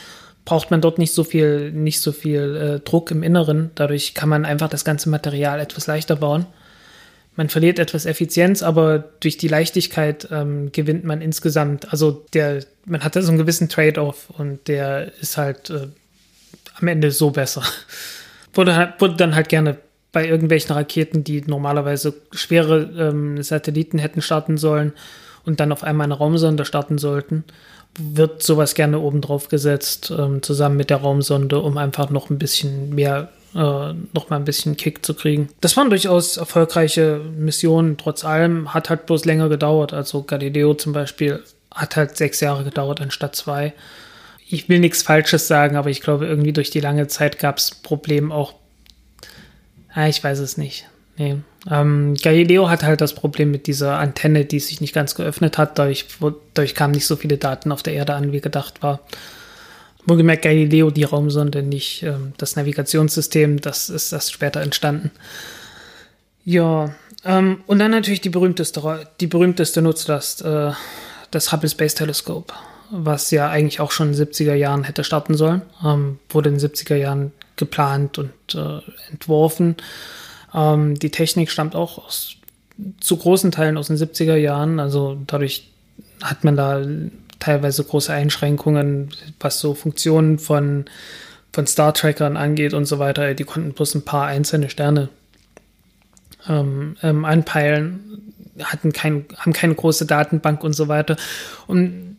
[0.46, 3.72] braucht man dort nicht so viel, nicht so viel äh, Druck im Inneren.
[3.74, 6.46] Dadurch kann man einfach das ganze Material etwas leichter bauen.
[7.34, 11.92] Man verliert etwas Effizienz, aber durch die Leichtigkeit ähm, gewinnt man insgesamt.
[11.92, 15.88] Also der, man hat da so einen gewissen Trade-off und der ist halt äh,
[16.80, 17.62] am Ende so besser.
[18.54, 19.76] wurde, wurde dann halt gerne
[20.12, 24.92] bei irgendwelchen Raketen, die normalerweise schwere ähm, Satelliten hätten starten sollen
[25.44, 27.44] und dann auf einmal eine Raumsonde starten sollten,
[27.98, 32.38] wird sowas gerne oben drauf gesetzt, ähm, zusammen mit der Raumsonde, um einfach noch ein
[32.38, 35.48] bisschen mehr, äh, noch mal ein bisschen Kick zu kriegen.
[35.60, 39.92] Das waren durchaus erfolgreiche Missionen, trotz allem, hat halt bloß länger gedauert.
[39.92, 41.42] Also Galileo zum Beispiel
[41.74, 43.72] hat halt sechs Jahre gedauert anstatt zwei.
[44.48, 47.72] Ich will nichts Falsches sagen, aber ich glaube, irgendwie durch die lange Zeit gab es
[47.72, 48.54] Probleme auch
[49.96, 50.86] Ah, ich weiß es nicht.
[51.16, 51.38] Nee.
[51.70, 55.78] Ähm, Galileo hat halt das Problem mit dieser Antenne, die sich nicht ganz geöffnet hat.
[55.78, 56.06] Dadurch,
[56.54, 59.00] dadurch kamen nicht so viele Daten auf der Erde an, wie gedacht war.
[60.06, 63.60] Wohlgemerkt Galileo, die Raumsonde, nicht ähm, das Navigationssystem.
[63.60, 65.10] Das ist erst später entstanden.
[66.44, 70.70] Ja, ähm, und dann natürlich die berühmteste, die berühmteste Nutzlast, äh,
[71.32, 72.54] das Hubble Space Telescope,
[72.90, 75.62] was ja eigentlich auch schon in den 70er Jahren hätte starten sollen.
[75.84, 78.78] Ähm, wurde in den 70er Jahren geplant und äh,
[79.10, 79.76] entworfen.
[80.56, 82.36] Ähm, die Technik stammt auch aus,
[83.00, 84.80] zu großen Teilen aus den 70er Jahren.
[84.80, 85.68] Also dadurch
[86.22, 86.84] hat man da
[87.38, 90.86] teilweise große Einschränkungen, was so Funktionen von,
[91.52, 93.34] von Star Trackern angeht und so weiter.
[93.34, 95.10] Die konnten bloß ein paar einzelne Sterne
[96.48, 98.32] ähm, ähm, anpeilen,
[98.62, 101.16] hatten kein, haben keine große Datenbank und so weiter.
[101.66, 102.16] Und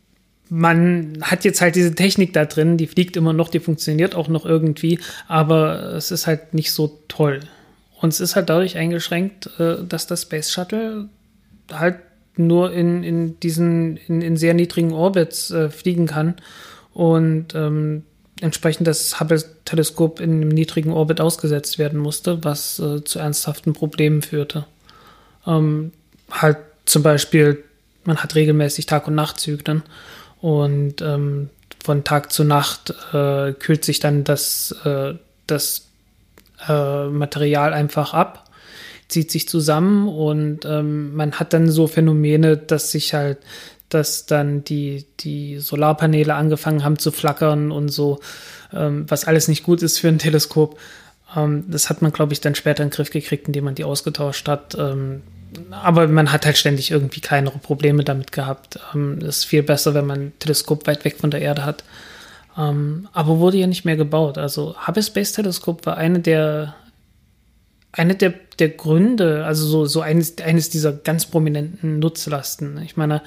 [0.49, 4.27] man hat jetzt halt diese Technik da drin, die fliegt immer noch, die funktioniert auch
[4.27, 7.41] noch irgendwie, aber es ist halt nicht so toll.
[7.99, 11.09] Und es ist halt dadurch eingeschränkt, äh, dass das Space Shuttle
[11.71, 11.97] halt
[12.35, 16.35] nur in, in diesen, in, in sehr niedrigen Orbits äh, fliegen kann.
[16.93, 18.03] Und ähm,
[18.41, 24.21] entsprechend das Hubble-Teleskop in einem niedrigen Orbit ausgesetzt werden musste, was äh, zu ernsthaften Problemen
[24.21, 24.65] führte.
[25.45, 25.91] Ähm,
[26.31, 27.63] halt zum Beispiel,
[28.03, 29.83] man hat regelmäßig Tag- und Nachtzyklen
[30.41, 31.49] und ähm,
[31.83, 35.15] von Tag zu Nacht äh, kühlt sich dann das, äh,
[35.47, 35.86] das
[36.67, 38.49] äh, Material einfach ab,
[39.07, 43.37] zieht sich zusammen und ähm, man hat dann so Phänomene, dass sich halt
[43.89, 48.19] dass dann die, die Solarpaneele angefangen haben zu flackern und so,
[48.73, 50.77] ähm, was alles nicht gut ist für ein Teleskop.
[51.35, 53.85] Ähm, das hat man, glaube ich, dann später in den Griff gekriegt, indem man die
[53.85, 54.75] ausgetauscht hat.
[54.77, 55.23] Ähm,
[55.71, 58.79] aber man hat halt ständig irgendwie kleinere Probleme damit gehabt.
[58.93, 61.83] Ähm, ist viel besser, wenn man ein Teleskop weit weg von der Erde hat.
[62.57, 64.37] Ähm, aber wurde ja nicht mehr gebaut.
[64.37, 66.75] Also Hubble Space Teleskop war eine der
[67.91, 72.81] eine der, der Gründe, also so, so eines, eines dieser ganz prominenten Nutzlasten.
[72.83, 73.21] Ich meine,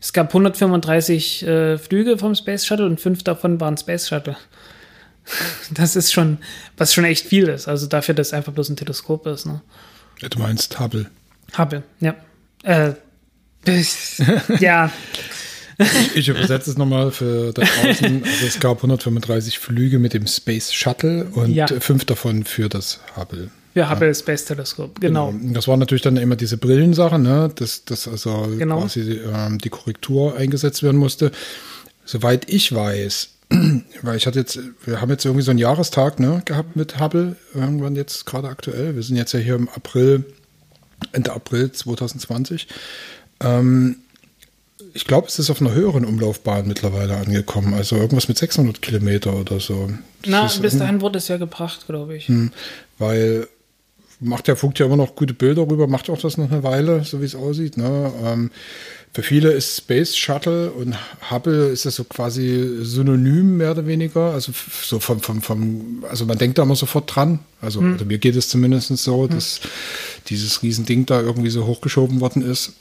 [0.00, 4.36] es gab 135 äh, Flüge vom Space Shuttle und fünf davon waren Space Shuttle.
[5.70, 6.36] Das ist schon,
[6.76, 7.66] was schon echt viel ist.
[7.66, 9.46] Also dafür, dass es einfach bloß ein Teleskop ist.
[9.46, 9.62] Ne?
[10.20, 11.10] Du meinst Hubble.
[11.56, 12.14] Hubble, ja.
[12.62, 12.92] Äh,
[14.60, 14.92] ja.
[15.78, 18.22] Ich, ich übersetze es nochmal für da draußen.
[18.24, 21.66] Also es gab 135 Flüge mit dem Space Shuttle und ja.
[21.66, 23.50] fünf davon für das Hubble.
[23.74, 24.14] Ja, Hubble ja.
[24.14, 25.32] Space Teleskop, genau.
[25.32, 25.52] genau.
[25.54, 27.50] Das war natürlich dann immer diese Brillensache, ne?
[27.54, 28.80] dass, dass also genau.
[28.80, 31.32] quasi ähm, die Korrektur eingesetzt werden musste.
[32.04, 33.30] Soweit ich weiß,
[34.02, 37.36] weil ich hatte jetzt, wir haben jetzt irgendwie so einen Jahrestag ne, gehabt mit Hubble,
[37.52, 38.94] irgendwann jetzt gerade aktuell.
[38.94, 40.24] Wir sind jetzt ja hier im April,
[41.12, 42.68] Ende April 2020.
[43.40, 43.96] Ähm,
[44.92, 49.34] ich glaube, es ist auf einer höheren Umlaufbahn mittlerweile angekommen, also irgendwas mit 600 Kilometer
[49.34, 49.90] oder so.
[50.22, 52.28] Das Na, bis dahin wurde es ja gebracht, glaube ich.
[52.28, 52.52] Hm,
[52.98, 53.48] weil
[54.20, 57.04] macht der Funk ja immer noch gute Bilder rüber, macht auch das noch eine Weile,
[57.04, 57.76] so wie es aussieht.
[57.76, 58.12] Ne?
[58.22, 58.50] Ähm,
[59.12, 60.96] für viele ist Space Shuttle und
[61.30, 64.32] Hubble ist das so quasi synonym mehr oder weniger.
[64.32, 67.40] Also so vom, vom, vom also man denkt da immer sofort dran.
[67.60, 67.92] Also, hm.
[67.92, 69.30] also mir geht es zumindest so, hm.
[69.30, 69.70] dass hm.
[70.28, 72.74] dieses Riesending da irgendwie so hochgeschoben worden ist.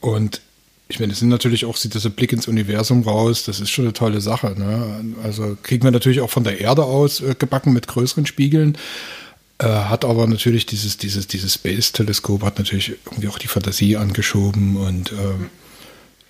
[0.00, 0.40] Und
[0.88, 3.70] ich meine, es sind natürlich auch, sieht das ein Blick ins Universum raus, das ist
[3.70, 4.54] schon eine tolle Sache.
[4.58, 5.14] Ne?
[5.22, 8.78] Also kriegen wir natürlich auch von der Erde aus äh, gebacken mit größeren Spiegeln.
[9.58, 14.76] Äh, hat aber natürlich dieses, dieses, dieses Space-Teleskop hat natürlich irgendwie auch die Fantasie angeschoben
[14.76, 15.34] und äh,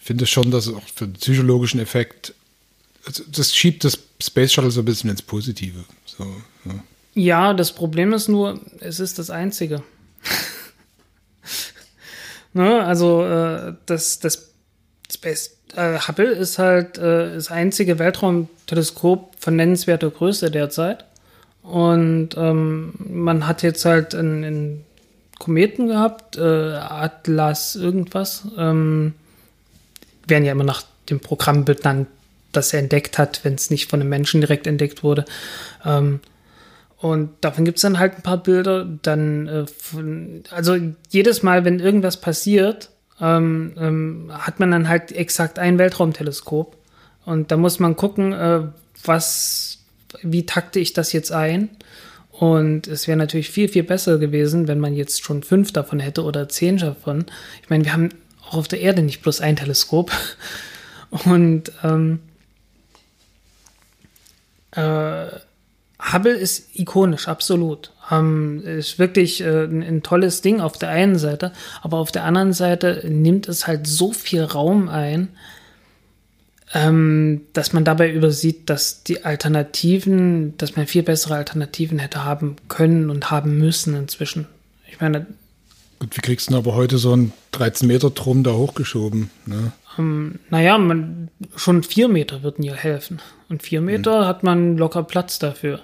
[0.01, 2.35] finde schon, dass es auch für den psychologischen Effekt,
[3.05, 5.85] also das schiebt das Space Shuttle so ein bisschen ins Positive.
[6.05, 6.25] So,
[6.65, 6.75] ja.
[7.15, 9.83] ja, das Problem ist nur, es ist das Einzige.
[12.55, 14.48] ne, also äh, das, das
[15.19, 21.05] Space äh, Hubble ist halt äh, das einzige Weltraumteleskop von nennenswerter Größe derzeit.
[21.63, 24.85] Und ähm, man hat jetzt halt einen, einen
[25.39, 28.47] Kometen gehabt, äh, Atlas irgendwas.
[28.57, 29.15] Ähm,
[30.27, 32.09] werden ja immer nach dem Programm benannt,
[32.53, 35.25] das er entdeckt hat, wenn es nicht von einem Menschen direkt entdeckt wurde.
[35.85, 36.21] Ähm,
[36.99, 38.87] und davon gibt es dann halt ein paar Bilder.
[39.03, 40.77] Dann, äh, von, also
[41.11, 42.91] jedes Mal, wenn irgendwas passiert,
[43.21, 46.77] ähm, ähm, hat man dann halt exakt ein Weltraumteleskop.
[47.25, 48.63] Und da muss man gucken, äh,
[49.05, 49.79] was
[50.23, 51.71] wie takte ich das jetzt ein?
[52.31, 56.23] Und es wäre natürlich viel, viel besser gewesen, wenn man jetzt schon fünf davon hätte
[56.23, 57.27] oder zehn davon.
[57.63, 58.11] Ich meine, wir haben
[58.47, 60.13] auch auf der Erde nicht bloß ein Teleskop.
[61.25, 62.21] Und ähm,
[64.73, 65.27] äh,
[66.13, 67.93] Hubble ist ikonisch, absolut.
[68.11, 71.53] Ähm, ist wirklich äh, ein, ein, tolles Ding auf der einen Seite,
[71.83, 75.29] aber auf der anderen Seite nimmt es halt so viel Raum ein,
[76.75, 82.57] ähm, dass man dabei übersieht, dass die Alternativen, dass man viel bessere Alternativen hätte haben
[82.69, 84.47] können und haben müssen inzwischen.
[84.91, 85.27] Ich meine.
[85.99, 89.31] Gut, wie kriegst du aber heute so einen 13-Meter-Turm da hochgeschoben?
[89.47, 89.73] Ne?
[89.99, 93.21] Ähm, naja, man, schon vier Meter würden ja helfen.
[93.49, 94.27] Und vier Meter mhm.
[94.27, 95.81] hat man locker Platz dafür.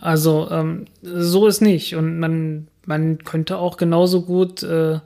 [0.00, 1.94] Also ähm, so ist nicht.
[1.94, 5.00] Und man, man könnte auch genauso gut äh,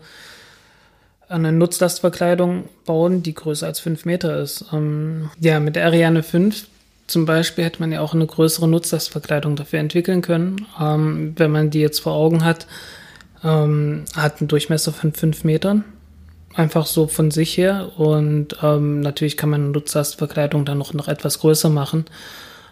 [1.28, 4.66] eine Nutzlastverkleidung bauen, die größer als fünf Meter ist.
[4.72, 6.66] Ähm, ja, mit der Ariane 5
[7.06, 10.66] zum Beispiel hätte man ja auch eine größere Nutzlastverkleidung dafür entwickeln können.
[10.80, 12.66] Ähm, wenn man die jetzt vor Augen hat,
[13.42, 15.84] ähm, hat einen Durchmesser von fünf Metern.
[16.54, 17.92] Einfach so von sich her.
[17.96, 22.04] Und ähm, natürlich kann man eine Nutzlastverkleidung dann noch, noch etwas größer machen.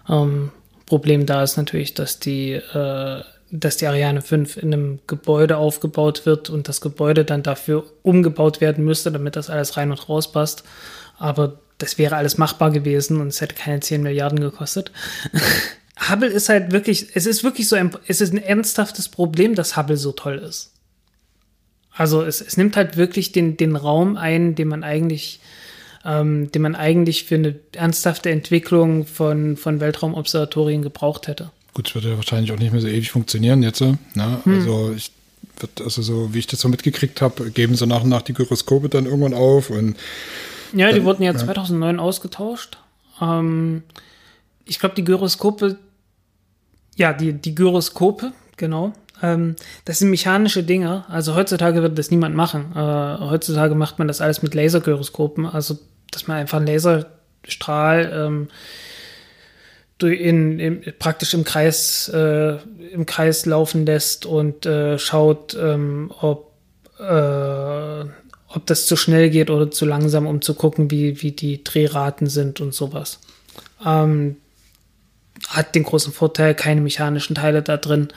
[0.09, 0.53] Ähm,
[0.91, 3.23] Problem da ist natürlich, dass die äh,
[3.53, 8.61] dass die Ariane 5 in einem Gebäude aufgebaut wird und das Gebäude dann dafür umgebaut
[8.61, 10.65] werden müsste, damit das alles rein und raus passt.
[11.17, 14.91] Aber das wäre alles machbar gewesen und es hätte keine 10 Milliarden gekostet.
[16.11, 19.77] Hubble ist halt wirklich, es ist wirklich so ein, es ist ein ernsthaftes Problem, dass
[19.77, 20.73] Hubble so toll ist.
[21.93, 25.41] Also es, es nimmt halt wirklich den, den Raum ein, den man eigentlich
[26.05, 31.51] ähm, den man eigentlich für eine ernsthafte Entwicklung von, von Weltraumobservatorien gebraucht hätte.
[31.75, 33.81] Gut, es wird ja wahrscheinlich auch nicht mehr so ewig funktionieren jetzt.
[33.81, 33.97] Ne?
[34.15, 34.55] Hm.
[34.55, 35.13] Also ich
[35.61, 38.33] wird, also so wie ich das so mitgekriegt habe, geben sie nach und nach die
[38.33, 39.97] Gyroskope dann irgendwann auf und
[40.73, 42.79] ja, die dann, wurden ja 2009 ausgetauscht.
[43.21, 43.83] Ähm,
[44.65, 45.77] ich glaube, die Gyroskope,
[46.97, 48.93] ja, die, die Gyroskope, genau.
[49.23, 51.05] Ähm, das sind mechanische Dinge.
[51.09, 52.73] Also heutzutage wird das niemand machen.
[52.75, 55.47] Äh, heutzutage macht man das alles mit Lasergyroskopen.
[55.47, 55.79] Also,
[56.11, 58.49] dass man einfach einen Laserstrahl ähm,
[60.03, 62.57] in, in, praktisch im Kreis, äh,
[62.93, 66.53] im Kreis laufen lässt und äh, schaut, ähm, ob,
[66.99, 68.01] äh,
[68.49, 72.29] ob das zu schnell geht oder zu langsam, um zu gucken, wie, wie die Drehraten
[72.29, 73.21] sind und sowas.
[73.85, 74.37] Ähm,
[75.49, 78.09] hat den großen Vorteil, keine mechanischen Teile da drin,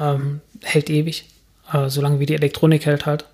[0.00, 1.26] ähm, hält ewig,
[1.72, 3.24] äh, solange wie die Elektronik hält halt.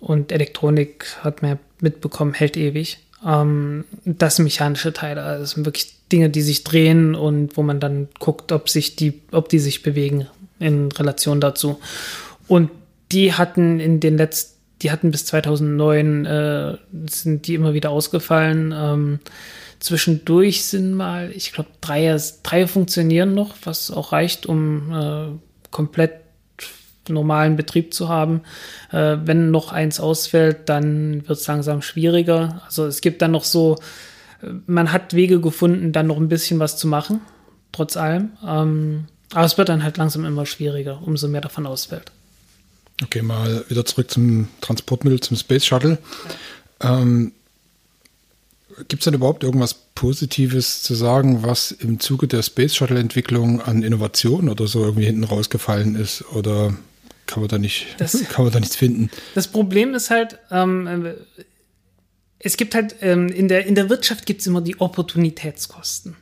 [0.00, 2.98] Und Elektronik hat man mitbekommen, hält ewig.
[3.24, 7.80] Ähm, das mechanische Teile, also das sind wirklich Dinge, die sich drehen und wo man
[7.80, 10.26] dann guckt, ob sich die, ob die sich bewegen
[10.58, 11.80] in Relation dazu.
[12.46, 12.70] Und
[13.12, 16.76] die hatten in den letzten, die hatten bis 2009 äh,
[17.08, 18.74] sind die immer wieder ausgefallen.
[18.76, 19.20] Ähm,
[19.80, 26.23] zwischendurch sind mal, ich glaube, drei, drei funktionieren noch, was auch reicht, um äh, komplett
[27.08, 28.42] normalen Betrieb zu haben.
[28.90, 32.62] Äh, wenn noch eins ausfällt, dann wird es langsam schwieriger.
[32.64, 33.76] Also es gibt dann noch so,
[34.42, 37.20] äh, man hat Wege gefunden, dann noch ein bisschen was zu machen,
[37.72, 38.30] trotz allem.
[38.46, 42.12] Ähm, aber es wird dann halt langsam immer schwieriger, umso mehr davon ausfällt.
[43.02, 45.98] Okay, mal wieder zurück zum Transportmittel, zum Space Shuttle.
[46.80, 47.32] Ähm,
[48.88, 53.82] Gibt es denn überhaupt irgendwas Positives zu sagen, was im Zuge der Space Shuttle-Entwicklung an
[53.82, 56.24] Innovation oder so irgendwie hinten rausgefallen ist?
[56.32, 56.74] Oder
[57.26, 59.10] kann man da nicht, das, kann man da nichts finden?
[59.34, 61.14] Das Problem ist halt, ähm,
[62.38, 66.16] es gibt halt, ähm, in, der, in der Wirtschaft gibt es immer die Opportunitätskosten.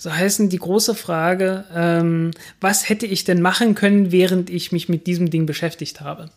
[0.00, 4.88] So heißen die große Frage, ähm, was hätte ich denn machen können, während ich mich
[4.88, 6.30] mit diesem Ding beschäftigt habe?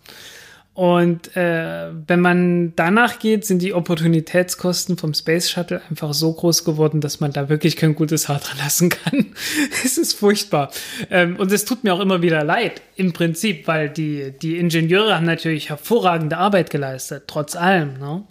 [0.74, 6.63] Und äh, wenn man danach geht, sind die Opportunitätskosten vom Space Shuttle einfach so groß
[6.63, 9.34] geworden, dass man da wirklich kein gutes Haar dran lassen kann.
[9.84, 10.72] es ist furchtbar.
[11.09, 15.15] Ähm, und es tut mir auch immer wieder leid, im Prinzip, weil die, die Ingenieure
[15.15, 17.99] haben natürlich hervorragende Arbeit geleistet, trotz allem.
[17.99, 18.24] Ne?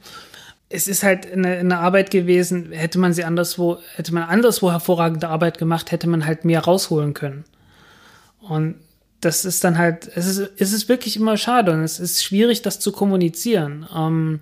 [0.70, 5.28] Es ist halt eine, eine Arbeit gewesen, hätte man sie anderswo, hätte man anderswo hervorragende
[5.28, 7.45] Arbeit gemacht, hätte man halt mehr rausholen können.
[8.41, 8.76] Und
[9.21, 12.62] das ist dann halt, es ist, es ist wirklich immer schade und es ist schwierig,
[12.62, 14.41] das zu kommunizieren, ähm,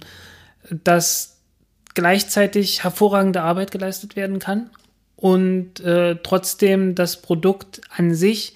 [0.85, 1.39] dass
[1.95, 4.70] gleichzeitig hervorragende Arbeit geleistet werden kann
[5.16, 8.55] und äh, trotzdem das Produkt an sich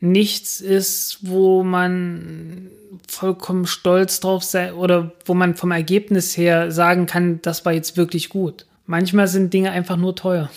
[0.00, 2.70] nichts ist, wo man
[3.06, 7.96] vollkommen stolz drauf sei oder wo man vom Ergebnis her sagen kann, das war jetzt
[7.96, 8.66] wirklich gut.
[8.86, 10.50] Manchmal sind Dinge einfach nur teuer.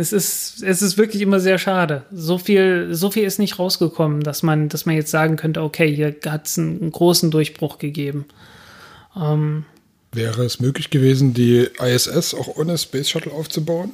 [0.00, 2.04] Es ist, es ist wirklich immer sehr schade.
[2.10, 5.94] So viel, so viel ist nicht rausgekommen, dass man, dass man jetzt sagen könnte, okay,
[5.94, 8.24] hier hat es einen, einen, großen Durchbruch gegeben.
[9.14, 9.64] Ähm,
[10.12, 13.90] Wäre es möglich gewesen, die ISS auch ohne Space Shuttle aufzubauen?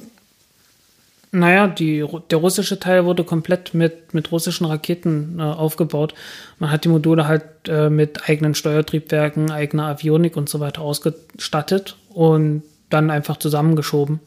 [1.31, 6.13] Naja, die, der russische Teil wurde komplett mit, mit russischen Raketen äh, aufgebaut.
[6.57, 11.97] Man hat die Module halt äh, mit eigenen Steuertriebwerken, eigener Avionik und so weiter ausgestattet
[12.09, 14.21] und dann einfach zusammengeschoben.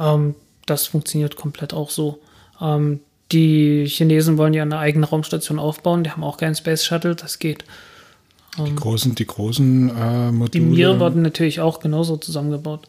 [0.00, 0.34] Ähm,
[0.72, 2.18] das funktioniert komplett auch so.
[2.60, 3.00] Ähm,
[3.30, 7.38] die Chinesen wollen ja eine eigene Raumstation aufbauen, die haben auch keinen Space Shuttle, das
[7.38, 7.64] geht.
[8.58, 10.50] Ähm, die großen, die großen äh, Module.
[10.50, 12.88] Die Mir wurden natürlich auch genauso zusammengebaut.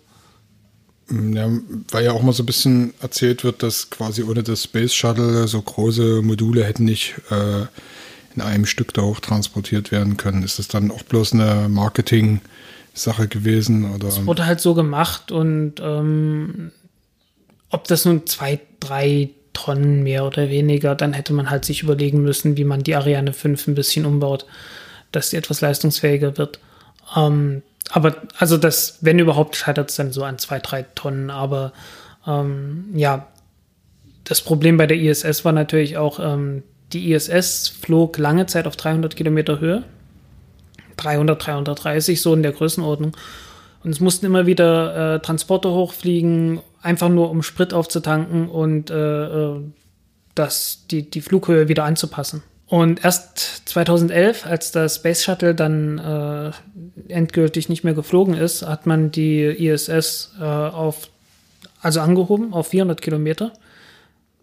[1.07, 1.49] Mm, ja,
[1.91, 5.47] weil ja auch mal so ein bisschen erzählt wird, dass quasi ohne das Space Shuttle
[5.47, 7.65] so große Module hätten nicht äh,
[8.36, 10.43] in einem Stück da hoch transportiert werden können.
[10.43, 13.93] Ist das dann auch bloß eine Marketing-Sache gewesen?
[13.93, 14.07] Oder?
[14.07, 16.71] Es wurde halt so gemacht und ähm,
[17.74, 22.21] ob das nun zwei, drei Tonnen mehr oder weniger, dann hätte man halt sich überlegen
[22.21, 24.45] müssen, wie man die Ariane 5 ein bisschen umbaut,
[25.11, 26.59] dass sie etwas leistungsfähiger wird.
[27.15, 31.32] Ähm, aber also das, wenn überhaupt, scheitert es dann so an zwei, drei Tonnen.
[31.32, 31.74] Aber
[32.28, 33.28] ähm, ja,
[34.24, 36.61] das Problem bei der ISS war natürlich auch, ähm,
[36.93, 39.84] die ISS flog lange Zeit auf 300 Kilometer Höhe.
[40.97, 43.17] 300, 330, so in der Größenordnung.
[43.84, 49.25] Und es mussten immer wieder äh, Transporter hochfliegen, einfach nur um Sprit aufzutanken und äh,
[49.25, 49.61] äh,
[50.36, 52.43] das, die, die Flughöhe wieder anzupassen.
[52.67, 56.51] Und erst 2011, als das Space Shuttle dann äh,
[57.11, 61.09] endgültig nicht mehr geflogen ist, hat man die ISS äh, auf,
[61.81, 63.53] also angehoben auf 400 Kilometer.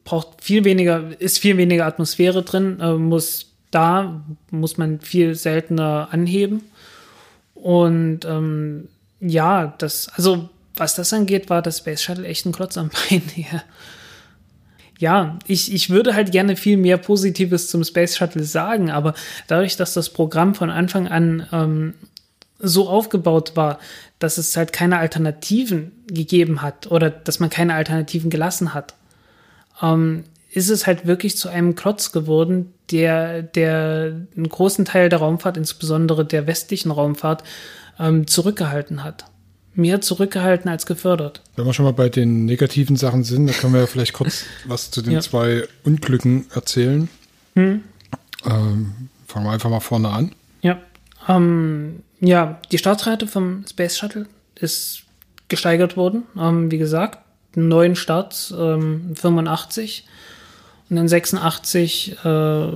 [0.04, 6.08] Braucht viel weniger, ist viel weniger Atmosphäre drin, äh, muss da muss man viel seltener
[6.10, 6.62] anheben.
[7.54, 8.88] Und ähm,
[9.20, 13.22] ja, das, also was das angeht, war das Space Shuttle echt ein Klotz am Bein.
[13.36, 13.62] Ja,
[14.98, 19.14] ja ich, ich würde halt gerne viel mehr Positives zum Space Shuttle sagen, aber
[19.46, 21.94] dadurch, dass das Programm von Anfang an ähm,
[22.58, 23.78] so aufgebaut war,
[24.18, 28.94] dass es halt keine Alternativen gegeben hat oder dass man keine Alternativen gelassen hat,
[29.82, 35.20] ähm, ist es halt wirklich zu einem Klotz geworden, der, der einen großen Teil der
[35.20, 37.44] Raumfahrt, insbesondere der westlichen Raumfahrt,
[37.98, 39.26] ähm, zurückgehalten hat.
[39.74, 41.42] Mehr zurückgehalten als gefördert.
[41.56, 44.44] Wenn wir schon mal bei den negativen Sachen sind, da können wir ja vielleicht kurz
[44.66, 45.20] was zu den ja.
[45.20, 47.08] zwei Unglücken erzählen.
[47.54, 47.82] Hm.
[48.44, 48.94] Ähm,
[49.26, 50.32] fangen wir einfach mal vorne an.
[50.62, 50.78] Ja.
[51.28, 55.02] Ähm, ja, die Startrate vom Space Shuttle ist
[55.48, 56.24] gesteigert worden.
[56.38, 57.18] Ähm, wie gesagt,
[57.54, 60.06] neuen Starts ähm, 85
[60.88, 62.68] und dann 86 äh,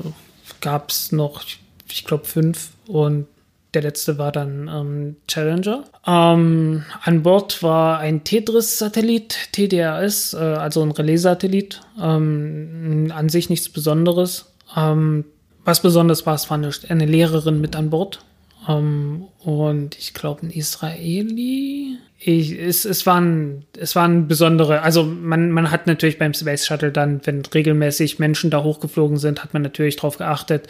[0.61, 1.43] gab es noch,
[1.89, 3.27] ich glaube, fünf und
[3.75, 5.85] der letzte war dann ähm, Challenger.
[6.07, 11.81] Ähm, an Bord war ein Tetris-Satellit, TDRS, äh, also ein Relais-Satellit.
[12.01, 14.53] Ähm, an sich nichts Besonderes.
[14.77, 15.25] Ähm,
[15.65, 18.21] was besonders war, es war eine, eine Lehrerin mit an Bord.
[18.67, 21.99] Um, ähm, und ich glaube, ein Israeli.
[22.19, 26.91] Ich, es, es, waren, es waren besondere, also man, man hat natürlich beim Space Shuttle
[26.91, 30.67] dann, wenn regelmäßig Menschen da hochgeflogen sind, hat man natürlich darauf geachtet,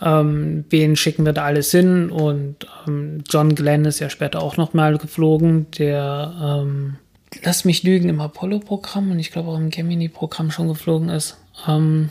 [0.00, 2.10] ähm, wen schicken wir da alles hin.
[2.10, 6.96] Und ähm, John Glenn ist ja später auch nochmal geflogen, der, ähm,
[7.42, 11.36] lass mich lügen, im Apollo-Programm und ich glaube auch im Gemini-Programm schon geflogen ist.
[11.68, 12.08] Ähm,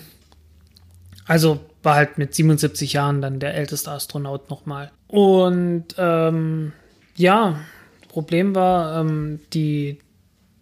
[1.26, 4.92] also war halt mit 77 Jahren dann der älteste Astronaut nochmal.
[5.14, 6.74] Und ähm,
[7.16, 7.60] ja,
[8.08, 10.00] Problem war, ähm, die,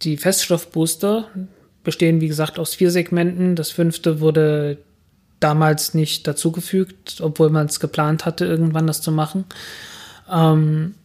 [0.02, 1.30] die Feststoffbooster
[1.86, 3.56] bestehen, wie gesagt, aus vier Segmenten.
[3.56, 4.80] Das fünfte wurde
[5.40, 9.46] damals nicht dazugefügt, obwohl man es geplant hatte, irgendwann das zu machen.
[10.30, 10.96] Ähm,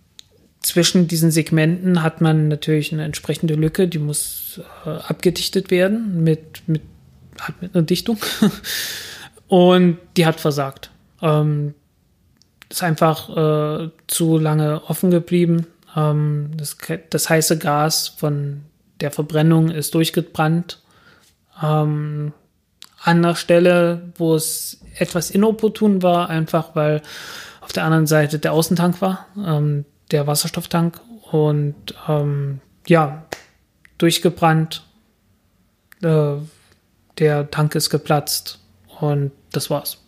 [0.59, 6.64] zwischen diesen Segmenten hat man natürlich eine entsprechende Lücke, die muss äh, abgedichtet werden mit,
[6.66, 6.82] mit,
[7.40, 8.18] halt mit einer Dichtung.
[9.47, 10.90] Und die hat versagt.
[11.22, 11.74] Ähm,
[12.68, 15.66] ist einfach äh, zu lange offen geblieben.
[15.96, 16.76] Ähm, das,
[17.10, 18.62] das, heiße Gas von
[19.00, 20.82] der Verbrennung ist durchgebrannt.
[21.62, 22.32] Ähm,
[23.02, 27.02] an der Stelle, wo es etwas inopportun war, einfach weil
[27.60, 31.00] auf der anderen Seite der Außentank war, ähm, der Wasserstofftank.
[31.30, 33.24] Und ähm, ja,
[33.98, 34.84] durchgebrannt.
[36.02, 36.36] Äh,
[37.18, 38.60] der Tank ist geplatzt
[39.00, 39.98] und das war's.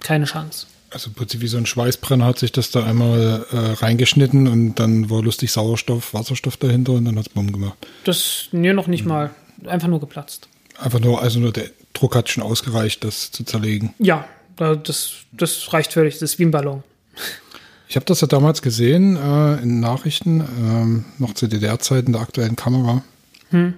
[0.00, 0.66] Keine Chance.
[0.94, 4.76] Also im Prinzip wie so ein Schweißbrenner hat sich das da einmal äh, reingeschnitten und
[4.76, 7.76] dann war lustig Sauerstoff, Wasserstoff dahinter und dann hat es Bumm gemacht.
[8.04, 9.08] Das, nee, noch nicht mhm.
[9.08, 9.30] mal.
[9.66, 10.48] Einfach nur geplatzt.
[10.78, 13.92] Einfach nur, also nur der Druck hat schon ausgereicht, das zu zerlegen.
[13.98, 14.24] Ja,
[14.56, 16.14] das, das reicht völlig.
[16.14, 16.82] Das ist wie ein Ballon.
[17.86, 22.56] Ich habe das ja damals gesehen äh, in Nachrichten, äh, noch zu DDR-Zeiten der aktuellen
[22.56, 23.04] Kamera.
[23.50, 23.74] Hm.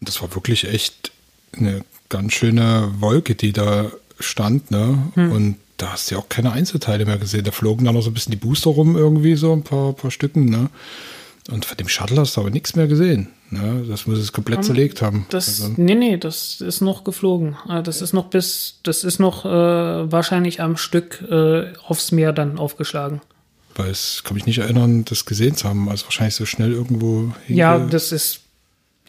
[0.00, 1.12] Und das war wirklich echt
[1.56, 4.98] eine ganz schöne Wolke, die da stand, ne?
[5.14, 5.32] Hm.
[5.32, 7.42] Und da hast du ja auch keine Einzelteile mehr gesehen.
[7.42, 10.12] Da flogen dann noch so ein bisschen die Booster rum, irgendwie so ein paar, paar
[10.12, 10.70] Stücken, ne?
[11.50, 13.30] Und von dem Shuttle hast du aber nichts mehr gesehen.
[13.50, 13.84] Ne?
[13.88, 15.26] Das muss es komplett um, zerlegt haben.
[15.30, 15.74] Das, also.
[15.76, 17.56] Nee, nee, das ist noch geflogen.
[17.66, 22.32] Ah, das ist noch bis, das ist noch äh, wahrscheinlich am Stück äh, aufs Meer
[22.32, 23.20] dann aufgeschlagen.
[23.74, 25.88] Weil es kann mich nicht erinnern, das gesehen zu haben.
[25.88, 27.32] Also wahrscheinlich so schnell irgendwo.
[27.48, 28.41] Ja, das ist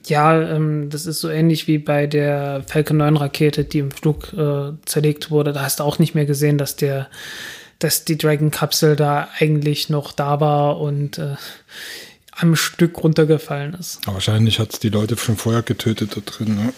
[0.06, 4.34] ja, ähm, das ist so ähnlich wie bei der Falcon 9 Rakete, die im Flug
[4.34, 5.54] äh, zerlegt wurde.
[5.54, 7.08] Da hast du auch nicht mehr gesehen, dass der,
[7.80, 11.36] dass die Dragon Kapsel da eigentlich noch da war und äh,
[12.32, 14.00] am Stück runtergefallen ist.
[14.06, 16.74] Aber wahrscheinlich hat es die Leute schon vorher getötet da drin, ne?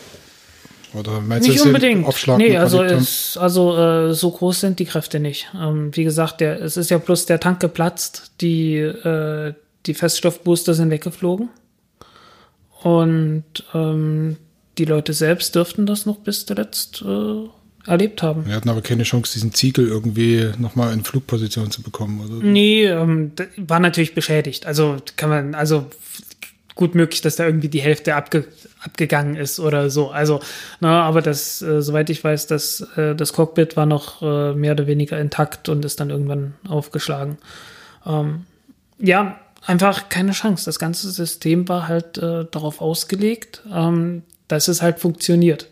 [0.93, 2.05] Oder meinst nicht du, unbedingt.
[2.05, 5.51] Aufschlag nee, also, es, also äh, so groß sind die Kräfte nicht.
[5.53, 9.53] Ähm, wie gesagt, der, es ist ja bloß der Tank geplatzt, die, äh,
[9.85, 11.49] die Feststoffbooster sind weggeflogen.
[12.85, 14.37] Und ähm,
[14.77, 18.45] die Leute selbst dürften das noch bis zuletzt äh, erlebt haben.
[18.45, 22.45] Wir hatten aber keine Chance, diesen Ziegel irgendwie nochmal in Flugposition zu bekommen, oder?
[22.45, 24.67] Nee, ähm, war natürlich beschädigt.
[24.67, 25.87] Also kann man, also
[26.75, 28.45] gut möglich, dass da irgendwie die Hälfte abge,
[28.83, 30.11] abgegangen ist oder so.
[30.11, 30.41] Also,
[30.79, 34.73] na, aber das, äh, soweit ich weiß, das, äh, das Cockpit war noch äh, mehr
[34.73, 37.39] oder weniger intakt und ist dann irgendwann aufgeschlagen.
[38.05, 38.45] Ähm,
[38.99, 40.65] ja, einfach keine Chance.
[40.65, 45.67] Das ganze System war halt äh, darauf ausgelegt, ähm, dass es halt funktioniert.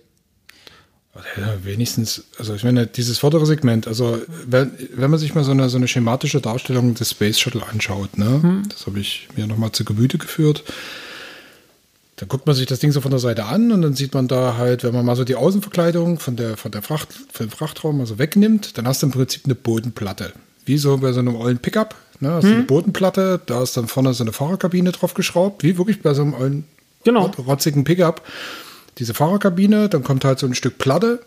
[1.38, 5.52] Ja, wenigstens, also ich meine, dieses vordere Segment, also wenn, wenn man sich mal so
[5.52, 8.64] eine, so eine schematische Darstellung des Space Shuttle anschaut, ne, hm.
[8.70, 10.64] das habe ich mir nochmal zu Gemüte geführt,
[12.16, 14.28] dann guckt man sich das Ding so von der Seite an und dann sieht man
[14.28, 17.52] da halt, wenn man mal so die Außenverkleidung von der, von der Fracht, von dem
[17.52, 20.34] Frachtraum also wegnimmt, dann hast du im Prinzip eine Bodenplatte.
[20.66, 21.96] Wie so bei so einem ollen Pickup.
[22.20, 22.32] Ne?
[22.32, 22.54] Hast hm.
[22.54, 26.22] eine Bodenplatte, da ist dann vorne so eine Fahrerkabine drauf geschraubt, wie wirklich bei so
[26.22, 26.64] einem ollen,
[27.04, 27.32] genau.
[27.38, 28.22] rotzigen Pickup.
[28.98, 31.20] Diese Fahrerkabine, dann kommt halt so ein Stück Platte.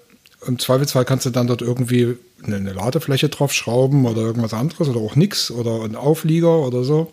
[0.47, 4.89] Im Zweifelsfall kannst du dann dort irgendwie eine, eine Ladefläche drauf schrauben oder irgendwas anderes
[4.89, 7.13] oder auch nichts oder ein Auflieger oder so.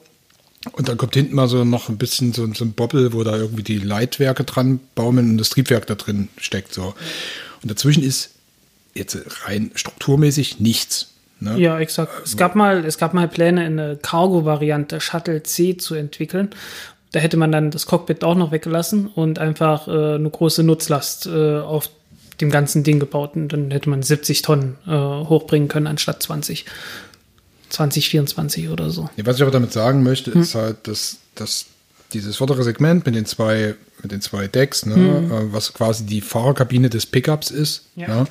[0.72, 3.36] Und dann kommt hinten mal so noch ein bisschen so, so ein Bobbel, wo da
[3.36, 6.74] irgendwie die Leitwerke dran baumeln und das Triebwerk da drin steckt.
[6.74, 6.94] So.
[7.62, 8.30] Und dazwischen ist
[8.94, 11.13] jetzt rein strukturmäßig nichts.
[11.40, 11.60] Ne?
[11.60, 12.12] Ja, exakt.
[12.24, 16.50] Es gab mal, es gab mal Pläne, eine Cargo-Variante Shuttle C zu entwickeln.
[17.12, 21.28] Da hätte man dann das Cockpit auch noch weggelassen und einfach äh, eine große Nutzlast
[21.28, 21.90] äh, auf
[22.42, 23.36] dem ganzen Ding gebaut.
[23.36, 26.66] Und dann hätte man 70 Tonnen äh, hochbringen können anstatt 20.
[27.70, 29.10] 2024 oder so.
[29.16, 30.42] Ja, was ich aber damit sagen möchte, hm.
[30.42, 31.66] ist halt, dass, dass
[32.14, 35.32] dieses vordere Segment mit den zwei, mit den zwei Decks, ne, hm.
[35.32, 38.08] Äh, was quasi die Fahrerkabine des Pickups ist, ja.
[38.08, 38.26] ja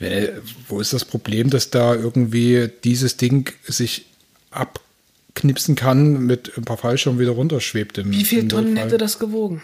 [0.00, 4.06] meine, wo ist das Problem, dass da irgendwie dieses Ding sich
[4.50, 7.98] abknipsen kann, mit ein paar Fallschirmen wieder runterschwebt?
[7.98, 9.62] Im, Wie viele Tonnen hätte das gewogen?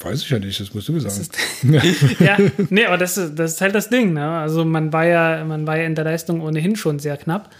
[0.00, 1.28] Weiß ich ja nicht, das musst du mir sagen.
[2.18, 2.38] ja,
[2.70, 4.14] nee, aber das ist, das ist halt das Ding.
[4.14, 4.26] Ne?
[4.26, 7.54] Also man war ja, man war ja in der Leistung ohnehin schon sehr knapp.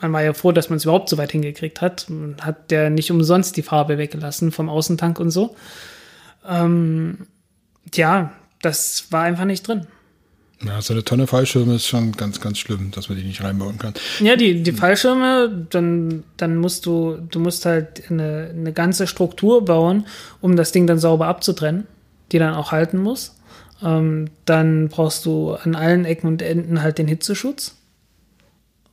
[0.00, 2.08] Man war ja froh, dass man es überhaupt so weit hingekriegt hat.
[2.08, 5.56] Man hat ja nicht umsonst die Farbe weggelassen vom Außentank und so.
[6.48, 7.26] Ähm,
[7.94, 9.86] ja, das war einfach nicht drin.
[10.62, 13.78] Ja, so eine Tonne Fallschirme ist schon ganz, ganz schlimm, dass man die nicht reinbauen
[13.78, 13.94] kann.
[14.20, 19.64] Ja, die, die Fallschirme, dann, dann musst du, du musst halt eine, eine ganze Struktur
[19.64, 20.06] bauen,
[20.42, 21.86] um das Ding dann sauber abzutrennen,
[22.32, 23.36] die dann auch halten muss.
[23.82, 27.76] Ähm, dann brauchst du an allen Ecken und Enden halt den Hitzeschutz.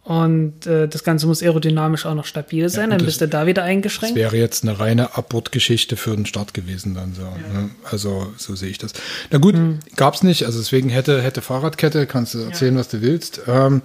[0.07, 3.45] Und äh, das Ganze muss aerodynamisch auch noch stabil sein, ja, dann bist du da
[3.45, 4.15] wieder eingeschränkt.
[4.15, 7.23] Das wäre jetzt eine reine Abbordgeschichte für den Start gewesen dann so.
[7.23, 7.61] Ja.
[7.61, 7.69] Ne?
[7.83, 8.93] Also so sehe ich das.
[9.31, 9.79] Na gut, mhm.
[9.97, 12.79] gab es nicht, also deswegen hätte, hätte Fahrradkette, kannst du erzählen, ja.
[12.79, 13.41] was du willst.
[13.47, 13.81] Ähm,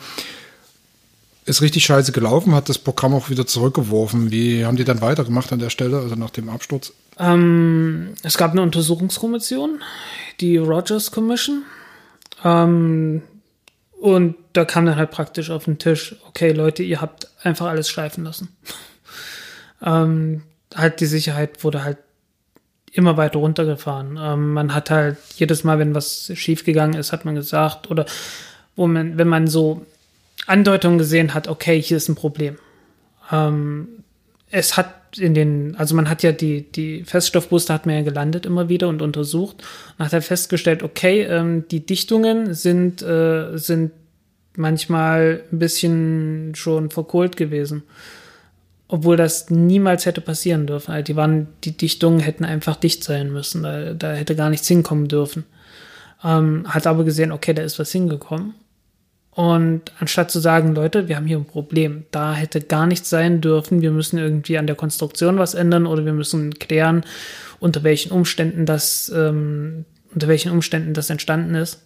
[1.45, 4.31] ist richtig scheiße gelaufen, hat das Programm auch wieder zurückgeworfen.
[4.31, 6.93] Wie haben die dann weitergemacht an der Stelle, also nach dem Absturz?
[7.18, 9.81] Ähm, es gab eine Untersuchungskommission,
[10.39, 11.64] die Rogers Commission.
[12.45, 13.23] Ähm,
[14.03, 17.89] und da kam dann halt praktisch auf den Tisch, okay, Leute, ihr habt einfach alles
[17.89, 18.49] schleifen lassen.
[19.81, 20.43] ähm,
[20.75, 21.99] halt die Sicherheit wurde halt
[22.91, 24.19] immer weiter runtergefahren.
[24.21, 28.05] Ähm, man hat halt jedes Mal, wenn was schiefgegangen ist, hat man gesagt, oder
[28.75, 29.87] wo man, wenn man so
[30.49, 32.59] Andeutungen gesehen hat, okay, hier ist ein Problem.
[33.31, 34.03] Ähm,
[34.51, 38.47] es hat in den, also man hat ja die, die Feststoffbooster hat man ja gelandet
[38.47, 39.63] immer wieder und untersucht
[39.99, 43.93] und hat halt festgestellt, okay, ähm, die Dichtungen sind, äh, sind
[44.57, 47.83] manchmal ein bisschen schon verkohlt gewesen.
[48.89, 50.93] Obwohl das niemals hätte passieren dürfen.
[50.93, 53.63] Also die waren, die Dichtungen hätten einfach dicht sein müssen.
[53.63, 55.45] Da, da hätte gar nichts hinkommen dürfen.
[56.23, 58.55] Ähm, hat aber gesehen, okay, da ist was hingekommen.
[59.35, 63.41] Und anstatt zu sagen, Leute, wir haben hier ein Problem, da hätte gar nichts sein
[63.41, 67.05] dürfen, wir müssen irgendwie an der Konstruktion was ändern oder wir müssen klären,
[67.59, 71.80] unter welchen Umständen das, ähm, unter welchen Umständen das entstanden ist,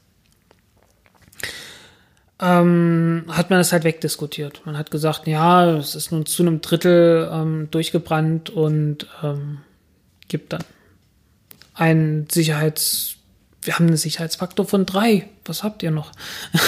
[2.40, 4.62] ähm, hat man das halt wegdiskutiert.
[4.64, 9.58] Man hat gesagt, ja, es ist nun zu einem Drittel ähm, durchgebrannt und ähm,
[10.26, 10.64] gibt dann
[11.74, 13.14] einen Sicherheits,
[13.62, 15.28] wir haben einen Sicherheitsfaktor von drei.
[15.44, 16.10] Was habt ihr noch?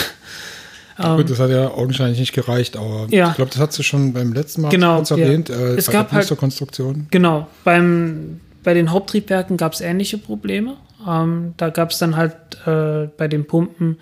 [0.99, 3.31] Gut, das hat ja augenscheinlich nicht gereicht, aber ja.
[3.31, 5.49] ich glaube, das hat sie schon beim letzten Mal genau, kurz erwähnt.
[5.49, 5.55] Ja.
[5.55, 7.07] Äh, es gab halt, Konstruktion.
[7.13, 10.77] Genau, beim, bei den Haupttriebwerken gab es ähnliche Probleme.
[11.07, 12.35] Ähm, da gab es dann halt
[12.67, 13.99] äh, bei den Pumpen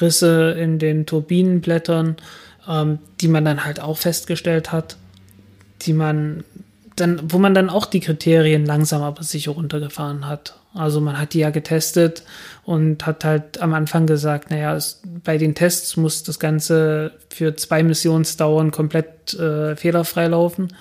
[0.00, 2.16] Risse in den Turbinenblättern,
[2.68, 4.96] ähm, die man dann halt auch festgestellt hat,
[5.82, 6.42] die man
[6.96, 10.58] dann, wo man dann auch die Kriterien langsam aber sicher runtergefahren hat.
[10.74, 12.22] Also man hat die ja getestet
[12.64, 17.54] und hat halt am Anfang gesagt, naja, es, bei den Tests muss das Ganze für
[17.56, 20.74] zwei Missionsdauern komplett äh, fehlerfrei laufen.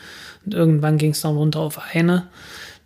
[0.46, 2.28] Und irgendwann ging es dann runter auf eine.